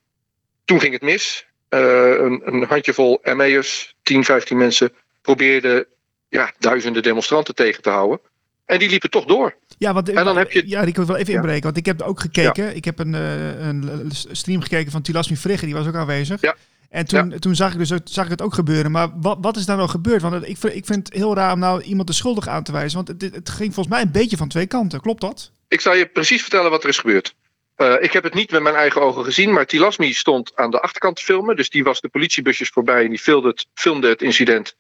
Toen 0.65 0.81
ging 0.81 0.93
het 0.93 1.03
mis. 1.03 1.47
Eh, 1.69 1.81
een, 2.11 2.43
een 2.45 2.65
handjevol 2.69 3.21
ME'ers, 3.35 3.95
10, 4.03 4.25
15 4.25 4.57
mensen, 4.57 4.93
probeerden 5.23 5.87
ja, 6.29 6.53
duizenden 6.59 7.03
demonstranten 7.03 7.55
tegen 7.55 7.83
te 7.83 7.91
houden. 7.91 8.21
En 8.65 8.79
die 8.79 8.89
liepen 8.91 9.11
toch 9.11 9.25
door. 9.25 9.55
Ja, 9.79 9.93
want, 9.93 10.09
En 10.09 10.25
dan 10.25 10.37
heb 10.37 10.51
je- 10.51 10.69
ja, 10.69 10.85
die 10.85 10.93
kan 10.95 11.03
ik 11.03 11.09
wel 11.09 11.19
even 11.19 11.33
Ja. 11.33 11.39
inbreken. 11.39 11.63
Want 11.63 11.77
ik 11.77 11.87
heb 11.87 12.03
ook 12.03 12.21
gekeken. 12.21 12.77
Ik 12.77 12.85
heb 12.85 12.99
een, 12.99 13.15
eh, 13.15 13.67
een 13.67 14.11
stream 14.31 14.61
gekeken 14.61 14.93
van 14.93 15.03
Tilasmi 15.03 15.37
Frigge. 15.37 15.65
Die 15.65 15.75
was 15.75 15.87
ook 15.87 15.95
aanwezig. 15.95 16.41
Ja. 16.41 16.57
En 16.93 17.07
toen, 17.07 17.39
toen 17.39 17.55
zag, 17.55 17.73
ik 17.73 17.79
dus, 17.79 17.93
ook- 17.93 18.01
zag 18.05 18.25
ik 18.25 18.31
het 18.31 18.43
ook 18.43 18.55
gebeuren. 18.55 18.91
Maar 18.91 19.09
wat, 19.21 19.39
wat 19.41 19.57
is 19.57 19.67
daar 19.67 19.77
nou 19.77 19.89
gebeurd? 19.89 20.23
Want 20.23 20.49
ik, 20.49 20.57
vind- 20.57 20.75
ik 20.75 20.87
vind 20.87 21.07
het 21.07 21.17
heel 21.17 21.35
raar 21.35 21.53
om 21.53 21.59
nou 21.59 21.83
iemand 21.83 22.07
de 22.09 22.15
schuldig 22.15 22.49
aan 22.49 22.63
te 22.63 22.73
wijzen. 22.73 23.05
Want 23.05 23.23
het, 23.23 23.35
het 23.35 23.49
ging 23.51 23.75
volgens 23.75 23.95
mij 23.95 24.05
een 24.05 24.13
beetje 24.13 24.37
van 24.37 24.49
twee 24.49 24.67
kanten. 24.67 25.01
Klopt 25.01 25.21
dat? 25.21 25.51
Ik 25.69 25.81
zal 25.81 25.95
je 25.95 26.07
precies 26.07 26.41
vertellen 26.43 26.71
wat 26.71 26.83
er 26.83 26.89
is 26.89 26.99
gebeurd. 26.99 27.35
Eh, 27.77 27.95
ik 28.01 28.13
heb 28.13 28.23
het 28.23 28.35
niet 28.35 28.51
met 28.51 28.63
mijn 28.63 28.75
eigen 28.75 29.01
ogen 29.03 29.25
gezien, 29.25 29.53
maar 29.53 29.67
Tilasmi 29.67 30.13
stond 30.13 30.53
aan 30.55 30.71
de 30.71 30.81
achterkant 30.81 31.17
te 31.17 31.25
filmen. 31.25 31.57
Dus 31.57 31.71
die 31.71 31.85
was 31.85 32.01
de 32.01 32.09
politiebusjes 32.09 32.69
voorbij 32.69 33.03
en 33.05 33.11
die 33.11 33.19
filmde 33.19 33.49
het, 33.49 33.67
filmde 33.75 34.09
het 34.09 34.23
incident 34.23 34.75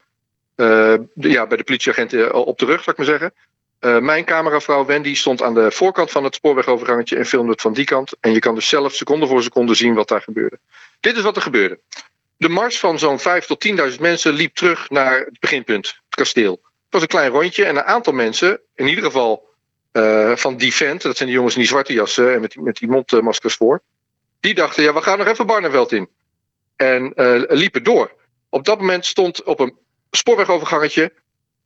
eh, 0.55 0.95
de- 1.15 1.29
ja, 1.31 1.47
bij 1.47 1.57
de 1.57 1.65
politieagenten 1.65 2.35
op 2.47 2.59
de 2.59 2.65
rug, 2.65 2.83
zou 2.83 2.91
ik 2.91 2.97
maar 2.97 3.07
zeggen. 3.19 3.33
Eh, 3.79 3.99
mijn 3.99 4.25
cameravrouw 4.25 4.85
Wendy 4.85 5.15
stond 5.15 5.43
aan 5.43 5.55
de 5.55 5.71
voorkant 5.71 6.11
van 6.11 6.25
het 6.25 6.35
spoorwegovergangetje 6.35 7.17
en 7.17 7.27
filmde 7.27 7.53
het 7.53 7.61
van 7.61 7.73
die 7.73 7.85
kant. 7.85 8.13
En 8.21 8.33
je 8.33 8.39
kan 8.39 8.55
dus 8.55 8.69
zelf 8.69 8.95
seconde 8.95 9.27
voor 9.27 9.43
seconde 9.43 9.75
zien 9.75 9.95
wat 9.95 10.09
daar 10.09 10.23
gebeurde. 10.23 10.59
Dit 11.03 11.17
is 11.17 11.23
wat 11.23 11.37
er 11.37 11.43
gebeurde. 11.43 11.81
De 12.37 12.49
mars 12.49 12.79
van 12.79 12.99
zo'n 12.99 13.19
5.000 13.19 13.25
tot 13.47 13.69
10.000 13.93 14.01
mensen 14.01 14.33
liep 14.33 14.55
terug 14.55 14.91
naar 14.91 15.19
het 15.19 15.41
beginpunt, 15.41 15.87
het 15.87 16.15
kasteel. 16.15 16.53
Het 16.53 16.91
was 16.91 17.03
een 17.03 17.09
klein 17.09 17.31
rondje 17.31 17.65
en 17.65 17.77
een 17.77 17.83
aantal 17.83 18.13
mensen, 18.13 18.61
in 18.75 18.87
ieder 18.87 19.05
geval 19.05 19.49
eh, 19.93 20.37
van 20.37 20.57
Defend, 20.57 21.03
dat 21.03 21.17
zijn 21.17 21.29
die 21.29 21.37
jongens 21.37 21.55
in 21.55 21.61
die 21.61 21.71
zwarte 21.71 21.93
jassen 21.93 22.35
en 22.35 22.41
met 22.41 22.51
die, 22.51 22.63
met 22.63 22.77
die 22.77 22.89
mondmaskers 22.89 23.55
voor. 23.55 23.83
Die 24.41 24.55
dachten, 24.55 24.83
ja, 24.83 24.95
we 24.95 25.03
gaan 25.03 25.19
nog 25.19 25.27
even 25.27 25.47
Barneveld 25.47 25.93
in. 25.93 26.09
En 26.77 27.15
eh, 27.15 27.43
liepen 27.49 27.85
door. 27.85 28.13
Op 28.49 28.65
dat 28.65 28.79
moment 28.79 29.07
stond 29.07 29.43
op 29.43 29.61
een 29.61 29.77
spoorwegovergangetje 30.11 31.13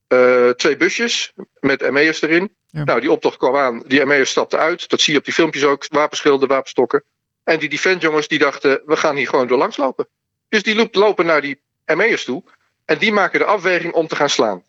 eh, 0.09 0.49
twee 0.49 0.77
busjes 0.77 1.33
met 1.61 1.91
ME'ers 1.91 2.23
erin. 2.23 2.55
Ja. 2.67 2.85
Nou, 2.85 3.01
die 3.01 3.11
optocht 3.11 3.37
kwam 3.37 3.57
aan, 3.57 3.83
die 3.87 4.05
ME'ers 4.05 4.31
stapten 4.31 4.59
uit. 4.59 4.89
Dat 4.89 5.01
zie 5.01 5.13
je 5.13 5.19
op 5.19 5.25
die 5.25 5.35
filmpjes 5.35 5.65
ook, 5.65 5.87
wapenschilden, 5.89 6.49
wapenstokken. 6.49 7.05
En 7.47 7.59
die 7.59 7.69
Defend 7.69 8.03
jongens 8.03 8.29
die 8.29 8.39
dachten, 8.39 8.83
we 8.87 8.97
gaan 8.97 9.17
hier 9.17 9.29
gewoon 9.29 9.47
door 9.47 9.59
langs 9.59 9.77
lopen. 9.77 10.09
Dus 10.49 10.63
die 10.63 10.89
lopen 10.93 11.27
naar 11.27 11.41
die 11.41 11.61
ME'ers 11.85 12.25
toe. 12.25 12.43
En 12.85 12.99
die 12.99 13.13
maken 13.13 13.39
de 13.39 13.45
afweging 13.45 13.93
om 13.93 14.07
te 14.07 14.17
gaan 14.17 14.31
slaan. 14.31 14.63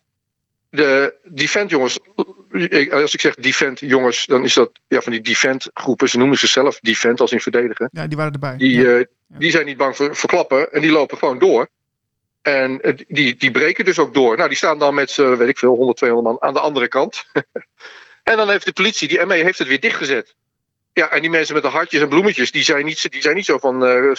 De 0.70 1.14
Defend 1.24 1.70
jongens, 1.70 1.98
ik- 2.52 2.92
als 2.92 3.14
ik 3.14 3.20
zeg 3.20 3.34
Defend 3.34 3.80
jongens, 3.80 4.26
dan 4.26 4.44
is 4.44 4.54
dat 4.54 4.70
ja, 4.88 5.00
van 5.00 5.12
die 5.12 5.20
Defend 5.20 5.70
groepen. 5.74 6.08
Ze 6.08 6.18
noemen 6.18 6.38
zichzelf 6.38 6.78
Defend 6.80 7.20
als 7.20 7.32
in 7.32 7.40
verdedigen. 7.40 7.88
Ja, 7.92 8.06
die 8.06 8.16
waren 8.16 8.32
erbij. 8.32 8.56
Die, 8.56 8.80
ja. 8.80 8.98
eh, 8.98 9.04
die 9.26 9.50
zijn 9.50 9.66
niet 9.66 9.76
bang 9.76 9.96
voor, 9.96 10.16
voor 10.16 10.28
klappen 10.28 10.72
en 10.72 10.80
die 10.80 10.90
lopen 10.90 11.18
gewoon 11.18 11.38
door. 11.38 11.68
En 12.42 12.80
eh, 12.82 12.94
die, 13.08 13.36
die 13.36 13.50
breken 13.50 13.84
dus 13.84 13.98
ook 13.98 14.14
door. 14.14 14.36
Nou, 14.36 14.48
die 14.48 14.56
staan 14.58 14.78
dan 14.78 14.94
met 14.94 15.16
weet 15.16 15.48
ik 15.48 15.58
veel, 15.58 15.74
100, 15.74 15.96
200 15.98 16.32
man 16.38 16.48
aan 16.48 16.54
de 16.54 16.60
andere 16.60 16.88
kant. 16.88 17.24
En 18.22 18.36
dan 18.36 18.50
heeft 18.50 18.64
de 18.64 18.72
politie, 18.72 19.08
die 19.08 19.26
ME, 19.26 19.34
heeft 19.34 19.58
het 19.58 19.68
weer 19.68 19.80
dichtgezet. 19.80 20.34
Ja, 20.98 21.10
en 21.10 21.20
die 21.20 21.30
mensen 21.30 21.54
met 21.54 21.62
de 21.62 21.68
hartjes 21.68 22.00
en 22.00 22.08
bloemetjes, 22.08 22.50
die 22.50 22.62
zijn 22.62 22.84
niet, 22.84 23.10
die 23.10 23.22
zijn 23.22 23.36
niet 23.36 23.44
zo 23.44 23.58
van, 23.58 23.84
uh, 23.84 24.12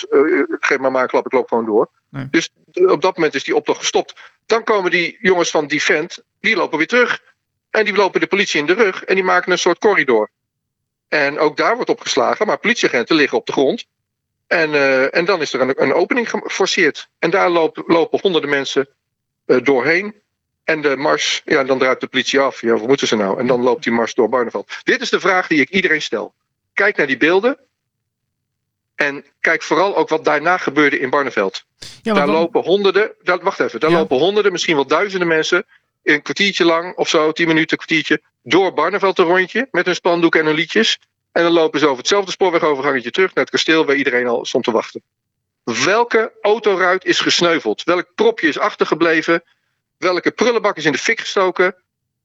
geef 0.59 0.77
maar 0.77 0.91
maar 0.91 1.01
een 1.01 1.07
klap, 1.07 1.25
ik 1.25 1.31
loop 1.31 1.47
gewoon 1.47 1.65
door. 1.65 1.89
Nee. 2.09 2.27
Dus 2.31 2.49
op 2.73 3.01
dat 3.01 3.15
moment 3.15 3.35
is 3.35 3.43
die 3.43 3.55
optocht 3.55 3.79
gestopt. 3.79 4.15
Dan 4.45 4.63
komen 4.63 4.91
die 4.91 5.17
jongens 5.21 5.49
van 5.49 5.67
Defend, 5.67 6.23
die 6.39 6.55
lopen 6.55 6.77
weer 6.77 6.87
terug. 6.87 7.21
En 7.69 7.85
die 7.85 7.95
lopen 7.95 8.19
de 8.19 8.27
politie 8.27 8.59
in 8.59 8.65
de 8.65 8.73
rug 8.73 9.03
en 9.03 9.15
die 9.15 9.23
maken 9.23 9.51
een 9.51 9.57
soort 9.57 9.79
corridor. 9.79 10.29
En 11.07 11.39
ook 11.39 11.57
daar 11.57 11.75
wordt 11.75 11.89
opgeslagen, 11.89 12.47
maar 12.47 12.57
politieagenten 12.57 13.15
liggen 13.15 13.37
op 13.37 13.45
de 13.45 13.51
grond. 13.51 13.85
En, 14.47 14.69
uh, 14.69 15.15
en 15.15 15.25
dan 15.25 15.41
is 15.41 15.53
er 15.53 15.61
een, 15.61 15.81
een 15.81 15.93
opening 15.93 16.29
geforceerd. 16.29 17.09
En 17.19 17.29
daar 17.29 17.49
lopen, 17.49 17.83
lopen 17.87 18.19
honderden 18.19 18.49
mensen 18.49 18.87
doorheen. 19.45 20.15
En 20.63 20.81
de 20.81 20.95
mars, 20.95 21.41
ja, 21.45 21.63
dan 21.63 21.79
draait 21.79 21.99
de 21.99 22.07
politie 22.07 22.39
af. 22.39 22.61
Ja, 22.61 22.77
wat 22.77 22.87
moeten 22.87 23.07
ze 23.07 23.15
nou? 23.15 23.39
En 23.39 23.47
dan 23.47 23.61
loopt 23.61 23.83
die 23.83 23.93
mars 23.93 24.13
door 24.13 24.29
Barneveld. 24.29 24.71
Dit 24.83 25.01
is 25.01 25.09
de 25.09 25.19
vraag 25.19 25.47
die 25.47 25.61
ik 25.61 25.69
iedereen 25.69 26.01
stel. 26.01 26.33
Kijk 26.79 26.97
naar 26.97 27.07
die 27.07 27.17
beelden. 27.17 27.57
En 28.95 29.25
kijk 29.39 29.61
vooral 29.61 29.95
ook 29.95 30.09
wat 30.09 30.25
daarna 30.25 30.57
gebeurde 30.57 30.99
in 30.99 31.09
Barneveld. 31.09 31.63
Ja, 32.01 32.13
daar 32.13 32.27
lopen 32.27 32.63
honderden, 32.63 33.15
daar, 33.21 33.39
wacht 33.39 33.59
even, 33.59 33.79
daar 33.79 33.89
ja. 33.89 33.97
lopen 33.97 34.17
honderden, 34.17 34.51
misschien 34.51 34.75
wel 34.75 34.87
duizenden 34.87 35.27
mensen. 35.27 35.65
Een 36.03 36.21
kwartiertje 36.21 36.65
lang 36.65 36.95
of 36.95 37.09
zo, 37.09 37.31
tien 37.31 37.47
minuten, 37.47 37.71
een 37.71 37.85
kwartiertje. 37.85 38.21
Door 38.43 38.73
Barneveld 38.73 39.19
een 39.19 39.25
rondje 39.25 39.67
met 39.71 39.85
hun 39.85 39.95
spandoek 39.95 40.35
en 40.35 40.45
hun 40.45 40.55
liedjes. 40.55 40.99
En 41.31 41.43
dan 41.43 41.51
lopen 41.51 41.79
ze 41.79 41.85
over 41.85 41.97
hetzelfde 41.97 42.31
spoorwegovergangetje 42.31 43.11
terug 43.11 43.33
naar 43.33 43.43
het 43.43 43.53
kasteel 43.53 43.85
waar 43.85 43.95
iedereen 43.95 44.27
al 44.27 44.45
stond 44.45 44.63
te 44.63 44.71
wachten. 44.71 45.01
Welke 45.63 46.33
autoruit 46.41 47.05
is 47.05 47.19
gesneuveld? 47.19 47.83
Welk 47.83 48.11
propje 48.15 48.47
is 48.47 48.59
achtergebleven? 48.59 49.43
Welke 49.97 50.31
prullenbak 50.31 50.77
is 50.77 50.85
in 50.85 50.91
de 50.91 50.97
fik 50.97 51.19
gestoken? 51.19 51.75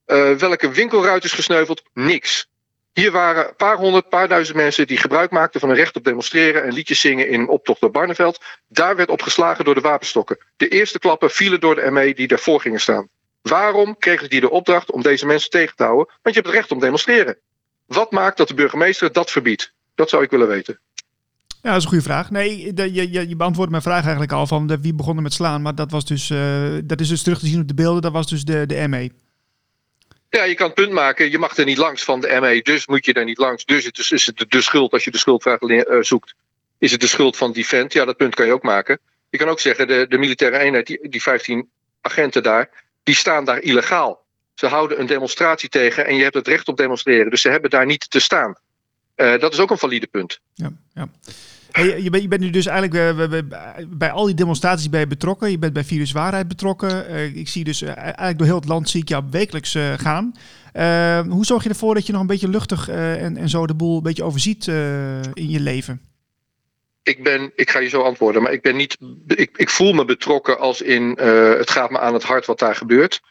Uh, 0.07 0.31
welke 0.31 0.69
winkelruit 0.69 1.23
is 1.23 1.33
gesneuveld? 1.33 1.81
Niks. 1.93 2.47
Hier 2.95 3.11
waren 3.11 3.47
een 3.47 3.55
paar 3.55 3.77
honderd, 3.77 4.09
paar 4.09 4.27
duizend 4.27 4.57
mensen 4.57 4.87
die 4.87 4.97
gebruik 4.97 5.31
maakten 5.31 5.59
van 5.59 5.69
een 5.69 5.75
recht 5.75 5.95
op 5.95 6.03
demonstreren 6.03 6.63
en 6.63 6.73
liedjes 6.73 6.99
zingen 6.99 7.29
in 7.29 7.49
optocht 7.49 7.81
door 7.81 7.91
Barneveld. 7.91 8.43
Daar 8.67 8.95
werd 8.95 9.09
op 9.09 9.21
geslagen 9.21 9.65
door 9.65 9.75
de 9.75 9.81
wapenstokken. 9.81 10.37
De 10.57 10.67
eerste 10.67 10.99
klappen 10.99 11.31
vielen 11.31 11.59
door 11.59 11.75
de 11.75 11.91
ME 11.91 12.13
die 12.13 12.27
daarvoor 12.27 12.61
gingen 12.61 12.79
staan. 12.79 13.07
Waarom 13.41 13.97
kregen 13.97 14.29
die 14.29 14.39
de 14.39 14.49
opdracht 14.49 14.91
om 14.91 15.01
deze 15.01 15.25
mensen 15.25 15.49
tegen 15.49 15.75
te 15.75 15.83
houden? 15.83 16.05
Want 16.05 16.35
je 16.35 16.41
hebt 16.41 16.45
het 16.45 16.55
recht 16.55 16.71
om 16.71 16.77
te 16.77 16.83
demonstreren. 16.83 17.37
Wat 17.85 18.11
maakt 18.11 18.37
dat 18.37 18.47
de 18.47 18.53
burgemeester 18.53 19.11
dat 19.11 19.31
verbiedt? 19.31 19.73
Dat 19.95 20.09
zou 20.09 20.23
ik 20.23 20.29
willen 20.29 20.47
weten. 20.47 20.79
Ja, 21.61 21.69
dat 21.71 21.77
is 21.77 21.83
een 21.83 21.89
goede 21.89 22.03
vraag. 22.03 22.31
Nee, 22.31 22.73
je, 22.75 23.11
je, 23.11 23.29
je 23.29 23.35
beantwoordde 23.35 23.71
mijn 23.71 23.83
vraag 23.83 24.01
eigenlijk 24.01 24.31
al 24.31 24.47
van 24.47 24.67
de, 24.67 24.79
wie 24.81 24.93
begon 24.93 25.15
er 25.15 25.21
met 25.21 25.33
slaan. 25.33 25.61
Maar 25.61 25.75
dat, 25.75 25.91
was 25.91 26.05
dus, 26.05 26.29
uh, 26.29 26.77
dat 26.83 26.99
is 26.99 27.07
dus 27.07 27.23
terug 27.23 27.39
te 27.39 27.47
zien 27.47 27.61
op 27.61 27.67
de 27.67 27.73
beelden. 27.73 28.01
Dat 28.01 28.11
was 28.11 28.27
dus 28.27 28.43
de, 28.43 28.65
de 28.65 28.87
ME. 28.87 29.11
Ja, 30.35 30.43
je 30.43 30.55
kan 30.55 30.65
het 30.65 30.75
punt 30.75 30.91
maken. 30.91 31.31
Je 31.31 31.37
mag 31.37 31.57
er 31.57 31.65
niet 31.65 31.77
langs 31.77 32.03
van 32.03 32.19
de 32.19 32.37
ME. 32.39 32.61
Dus 32.61 32.87
moet 32.87 33.05
je 33.05 33.13
er 33.13 33.25
niet 33.25 33.37
langs. 33.37 33.65
Dus 33.65 33.85
het 33.85 33.97
is, 33.97 34.25
het 34.25 34.45
de, 34.47 34.61
schuld 34.61 34.91
als 34.91 35.03
je 35.03 35.11
de 35.11 35.17
schuldvraag 35.17 35.61
uh, 35.61 36.01
zoekt. 36.01 36.33
Is 36.77 36.91
het 36.91 37.01
de 37.01 37.07
schuld 37.07 37.37
van 37.37 37.51
Defend? 37.51 37.93
Ja, 37.93 38.05
dat 38.05 38.17
punt 38.17 38.35
kan 38.35 38.45
je 38.45 38.53
ook 38.53 38.63
maken. 38.63 38.99
Je 39.29 39.37
kan 39.37 39.47
ook 39.47 39.59
zeggen, 39.59 39.87
de, 39.87 40.05
de 40.09 40.17
militaire 40.17 40.57
eenheid, 40.57 40.87
die, 40.87 41.09
die 41.09 41.21
15 41.21 41.69
agenten 42.01 42.43
daar, 42.43 42.69
die 43.03 43.15
staan 43.15 43.45
daar 43.45 43.61
illegaal. 43.61 44.23
Ze 44.53 44.67
houden 44.67 44.99
een 44.99 45.05
demonstratie 45.05 45.69
tegen 45.69 46.05
en 46.05 46.15
je 46.15 46.23
hebt 46.23 46.35
het 46.35 46.47
recht 46.47 46.67
op 46.67 46.77
demonstreren. 46.77 47.29
Dus 47.29 47.41
ze 47.41 47.49
hebben 47.49 47.69
daar 47.69 47.85
niet 47.85 48.09
te 48.09 48.19
staan. 48.19 48.55
Uh, 49.15 49.39
dat 49.39 49.53
is 49.53 49.59
ook 49.59 49.71
een 49.71 49.77
valide 49.77 50.07
punt. 50.07 50.39
Ja, 50.53 50.71
ja. 50.93 51.09
Hey, 51.75 52.01
je, 52.01 52.09
bent, 52.09 52.23
je 52.23 52.29
bent 52.29 52.41
nu 52.41 52.49
dus 52.49 52.65
eigenlijk 52.65 53.15
bij, 53.15 53.29
bij, 53.29 53.43
bij, 53.87 54.11
al 54.11 54.25
die 54.25 54.35
demonstraties 54.35 54.89
bij 54.89 55.07
betrokken. 55.07 55.51
Je 55.51 55.59
bent 55.59 55.73
bij 55.73 55.83
Virus 55.83 56.11
Waarheid 56.11 56.47
betrokken. 56.47 57.11
Uh, 57.11 57.35
ik 57.35 57.47
zie 57.47 57.63
dus 57.63 57.81
uh, 57.81 57.97
eigenlijk 57.97 58.37
door 58.37 58.47
heel 58.47 58.55
het 58.55 58.67
land 58.67 58.89
zie 58.89 59.01
ik 59.01 59.09
jou 59.09 59.23
wekelijks 59.31 59.77
gaan. 59.97 60.33
hoe 61.29 61.45
zorg 61.45 61.63
je 61.63 61.69
ervoor 61.69 61.93
dat 61.93 62.05
je 62.05 62.11
nog 62.11 62.21
een 62.21 62.27
beetje 62.27 62.47
luchtig 62.47 62.89
en, 62.89 63.37
en 63.37 63.49
zo 63.49 63.67
de 63.67 63.75
boel 63.75 63.97
een 63.97 64.03
beetje 64.03 64.23
overziet 64.23 64.67
in 65.33 65.49
je 65.49 65.59
leven? 65.59 66.01
Ik, 67.03 67.23
ben, 67.23 67.51
ik 67.55 67.69
ga 67.69 67.79
je 67.79 67.89
zo 67.89 68.01
antwoorden, 68.01 68.41
maar 68.41 68.51
ik 68.51 68.61
ben 68.61 68.75
niet. 68.75 68.97
Ik, 69.27 69.57
ik 69.57 69.69
voel 69.69 69.93
me 69.93 70.05
betrokken 70.05 70.59
als 70.59 70.81
in 70.81 71.19
het 71.57 71.69
gaat 71.69 71.89
me 71.89 71.99
aan 71.99 72.13
het 72.13 72.23
hart 72.23 72.45
wat 72.45 72.59
daar 72.59 72.75
gebeurt. 72.75 73.21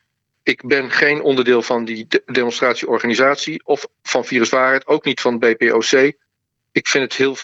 Ik 0.43 0.67
ben 0.67 0.91
geen 0.91 1.23
onderdeel 1.23 1.63
van 1.63 1.85
die 1.85 2.07
de 2.09 2.23
demonstratieorganisatie 2.27 3.67
of 3.67 3.87
van 4.03 4.25
Viruswaarheid, 4.25 4.87
ook 4.87 5.05
niet 5.05 5.21
van 5.21 5.39
BPOC. 5.39 6.13
Ik 6.73 6.89
vind 6.89 7.05
het 7.05 7.15
heel 7.15 7.37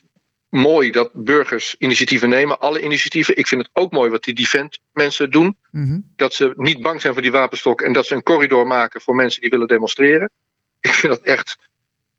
mooi 0.50 0.90
dat 0.90 1.10
burgers 1.12 1.74
initiatieven 1.78 2.28
nemen, 2.28 2.60
alle 2.60 2.82
initiatieven. 2.82 3.36
Ik 3.36 3.46
vind 3.46 3.62
het 3.62 3.70
ook 3.72 3.92
mooi 3.92 4.10
wat 4.10 4.24
die 4.24 4.34
Defend 4.34 4.78
mensen 4.92 5.30
doen. 5.30 5.56
Mm-hmm. 5.70 6.12
Dat 6.16 6.34
ze 6.34 6.52
niet 6.56 6.82
bang 6.82 7.00
zijn 7.00 7.12
voor 7.12 7.22
die 7.22 7.30
wapenstok 7.30 7.80
en 7.80 7.92
dat 7.92 8.06
ze 8.06 8.14
een 8.14 8.22
corridor 8.22 8.66
maken 8.66 9.00
voor 9.00 9.14
mensen 9.14 9.40
die 9.40 9.50
willen 9.50 9.68
demonstreren. 9.68 10.30
Ik 10.80 10.90
vind 10.90 11.12
dat 11.12 11.22
echt. 11.22 11.58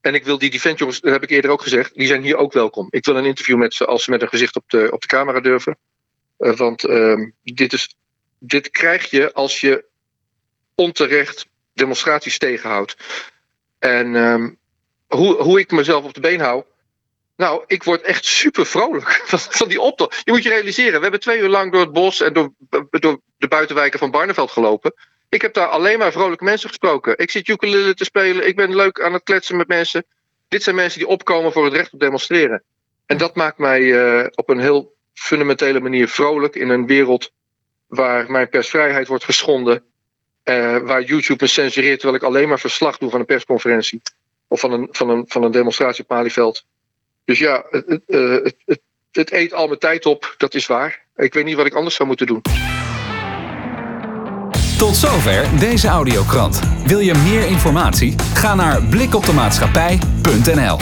En 0.02 0.14
ik 0.14 0.26
wil 0.26 0.38
die 0.38 0.50
Defend 0.50 0.80
jongens, 0.80 1.00
dat 1.00 1.12
heb 1.12 1.24
ik 1.24 1.30
eerder 1.30 1.52
ook 1.52 1.62
gezegd, 1.62 1.94
die 1.94 2.08
zijn 2.08 2.24
hier 2.24 2.36
ook 2.36 2.54
welkom. 2.54 2.88
Ik 2.90 3.06
wil 3.06 3.16
een 3.16 3.26
interview 3.26 3.58
met 3.58 3.74
ze 3.74 3.86
als 3.86 4.04
ze 4.04 4.10
met 4.10 4.22
een 4.22 4.28
gezicht 4.28 4.56
op 4.56 4.64
de, 4.70 4.90
op 4.92 5.02
de 5.02 5.08
camera 5.08 5.40
durven. 5.40 5.78
Uh, 6.40 6.56
want 6.56 6.88
uh, 6.88 7.28
dit, 7.44 7.74
is, 7.74 7.96
dit 8.40 8.70
krijg 8.70 9.10
je 9.10 9.34
als 9.34 9.60
je 9.60 9.86
onterecht 10.76 11.48
demonstraties 11.74 12.38
tegenhoudt. 12.38 12.96
En 13.80 14.16
um, 14.16 14.58
hoe, 15.08 15.42
hoe 15.42 15.60
ik 15.60 15.72
mezelf 15.72 16.04
op 16.04 16.14
de 16.14 16.20
been 16.20 16.40
hou. 16.40 16.64
Nou, 17.42 17.64
ik 17.68 17.84
word 17.84 18.02
echt 18.02 18.26
super 18.26 18.66
vrolijk 18.66 19.22
van, 19.60 19.68
die 19.68 19.82
optocht. 19.82 20.22
Je 20.24 20.32
moet 20.32 20.44
je 20.44 20.50
realiseren, 20.50 20.96
we 20.96 21.02
hebben 21.02 21.20
twee 21.20 21.40
uur 21.40 21.50
lang 21.50 21.72
door 21.72 21.82
het 21.82 21.92
bos 21.92 22.22
en 22.22 22.34
door, 22.34 22.52
de 23.38 23.48
buitenwijken 23.48 24.00
van 24.00 24.12
Barneveld 24.12 24.52
gelopen. 24.52 24.94
Ik 25.30 25.42
heb 25.42 25.54
daar 25.54 25.68
alleen 25.68 26.00
maar 26.00 26.12
vrolijke 26.12 26.44
mensen 26.44 26.70
gesproken. 26.70 27.18
Ik 27.18 27.32
zit 27.32 27.48
ukulele 27.48 27.94
te 27.94 28.04
spelen, 28.04 28.48
ik 28.48 28.56
ben 28.56 28.76
leuk 28.76 29.02
aan 29.02 29.14
het 29.14 29.24
kletsen 29.24 29.58
met 29.58 29.68
mensen. 29.68 30.06
Dit 30.48 30.64
zijn 30.64 30.76
mensen 30.76 31.00
die 31.00 31.08
opkomen 31.08 31.52
voor 31.52 31.66
het 31.66 31.74
recht 31.74 31.94
op 31.94 32.00
demonstreren. 32.00 32.64
En 33.06 33.18
dat 33.18 33.36
maakt 33.36 33.58
mij 33.58 33.82
uh, 33.82 34.26
op 34.36 34.50
een 34.50 34.60
heel 34.60 34.94
fundamentele 35.14 35.80
manier 35.80 36.08
vrolijk 36.08 36.56
in 36.56 36.70
een 36.70 36.88
wereld 36.88 37.32
waar 37.88 38.32
mijn 38.32 38.50
persvrijheid 38.50 39.08
wordt 39.08 39.24
geschonden 39.24 39.84
uh, 40.44 40.78
waar 40.78 41.04
YouTube 41.04 41.44
me 41.44 41.50
censureert 41.50 42.00
terwijl 42.00 42.22
ik 42.22 42.28
alleen 42.28 42.50
maar 42.50 42.60
verslag 42.60 42.98
doe 42.98 43.10
van 43.10 43.20
een 43.20 43.26
persconferentie. 43.26 44.02
Of 44.48 44.60
van 44.60 44.72
een, 44.72 44.88
van 44.92 45.10
een, 45.10 45.26
van 45.28 45.44
een 45.44 45.52
demonstratie 45.52 46.04
op 46.04 46.10
Malieveld. 46.10 46.66
Dus 47.26 47.40
ja, 47.40 47.64
het, 47.70 48.02
uh, 48.08 48.44
het, 48.44 48.56
het, 48.66 48.82
het 49.12 49.32
eet 49.32 49.54
al 49.54 49.68
mijn 49.68 49.80
tijd 49.80 50.06
op, 50.06 50.36
dat 50.38 50.54
is 50.54 50.66
waar. 50.66 51.06
Ik 51.16 51.34
weet 51.34 51.46
niet 51.46 51.56
wat 51.56 51.66
ik 51.66 51.74
anders 51.74 51.96
zou 51.96 52.08
moeten 52.08 52.28
doen. 52.28 52.42
Tot 54.78 54.96
zover 54.96 55.60
deze 55.60 55.88
audiokrant. 55.88 56.60
Wil 56.86 57.00
je 57.00 57.14
meer 57.14 57.48
informatie? 57.48 58.16
Ga 58.34 58.56
naar 58.56 58.84
blikoptemaatschappij.nl 58.84 60.78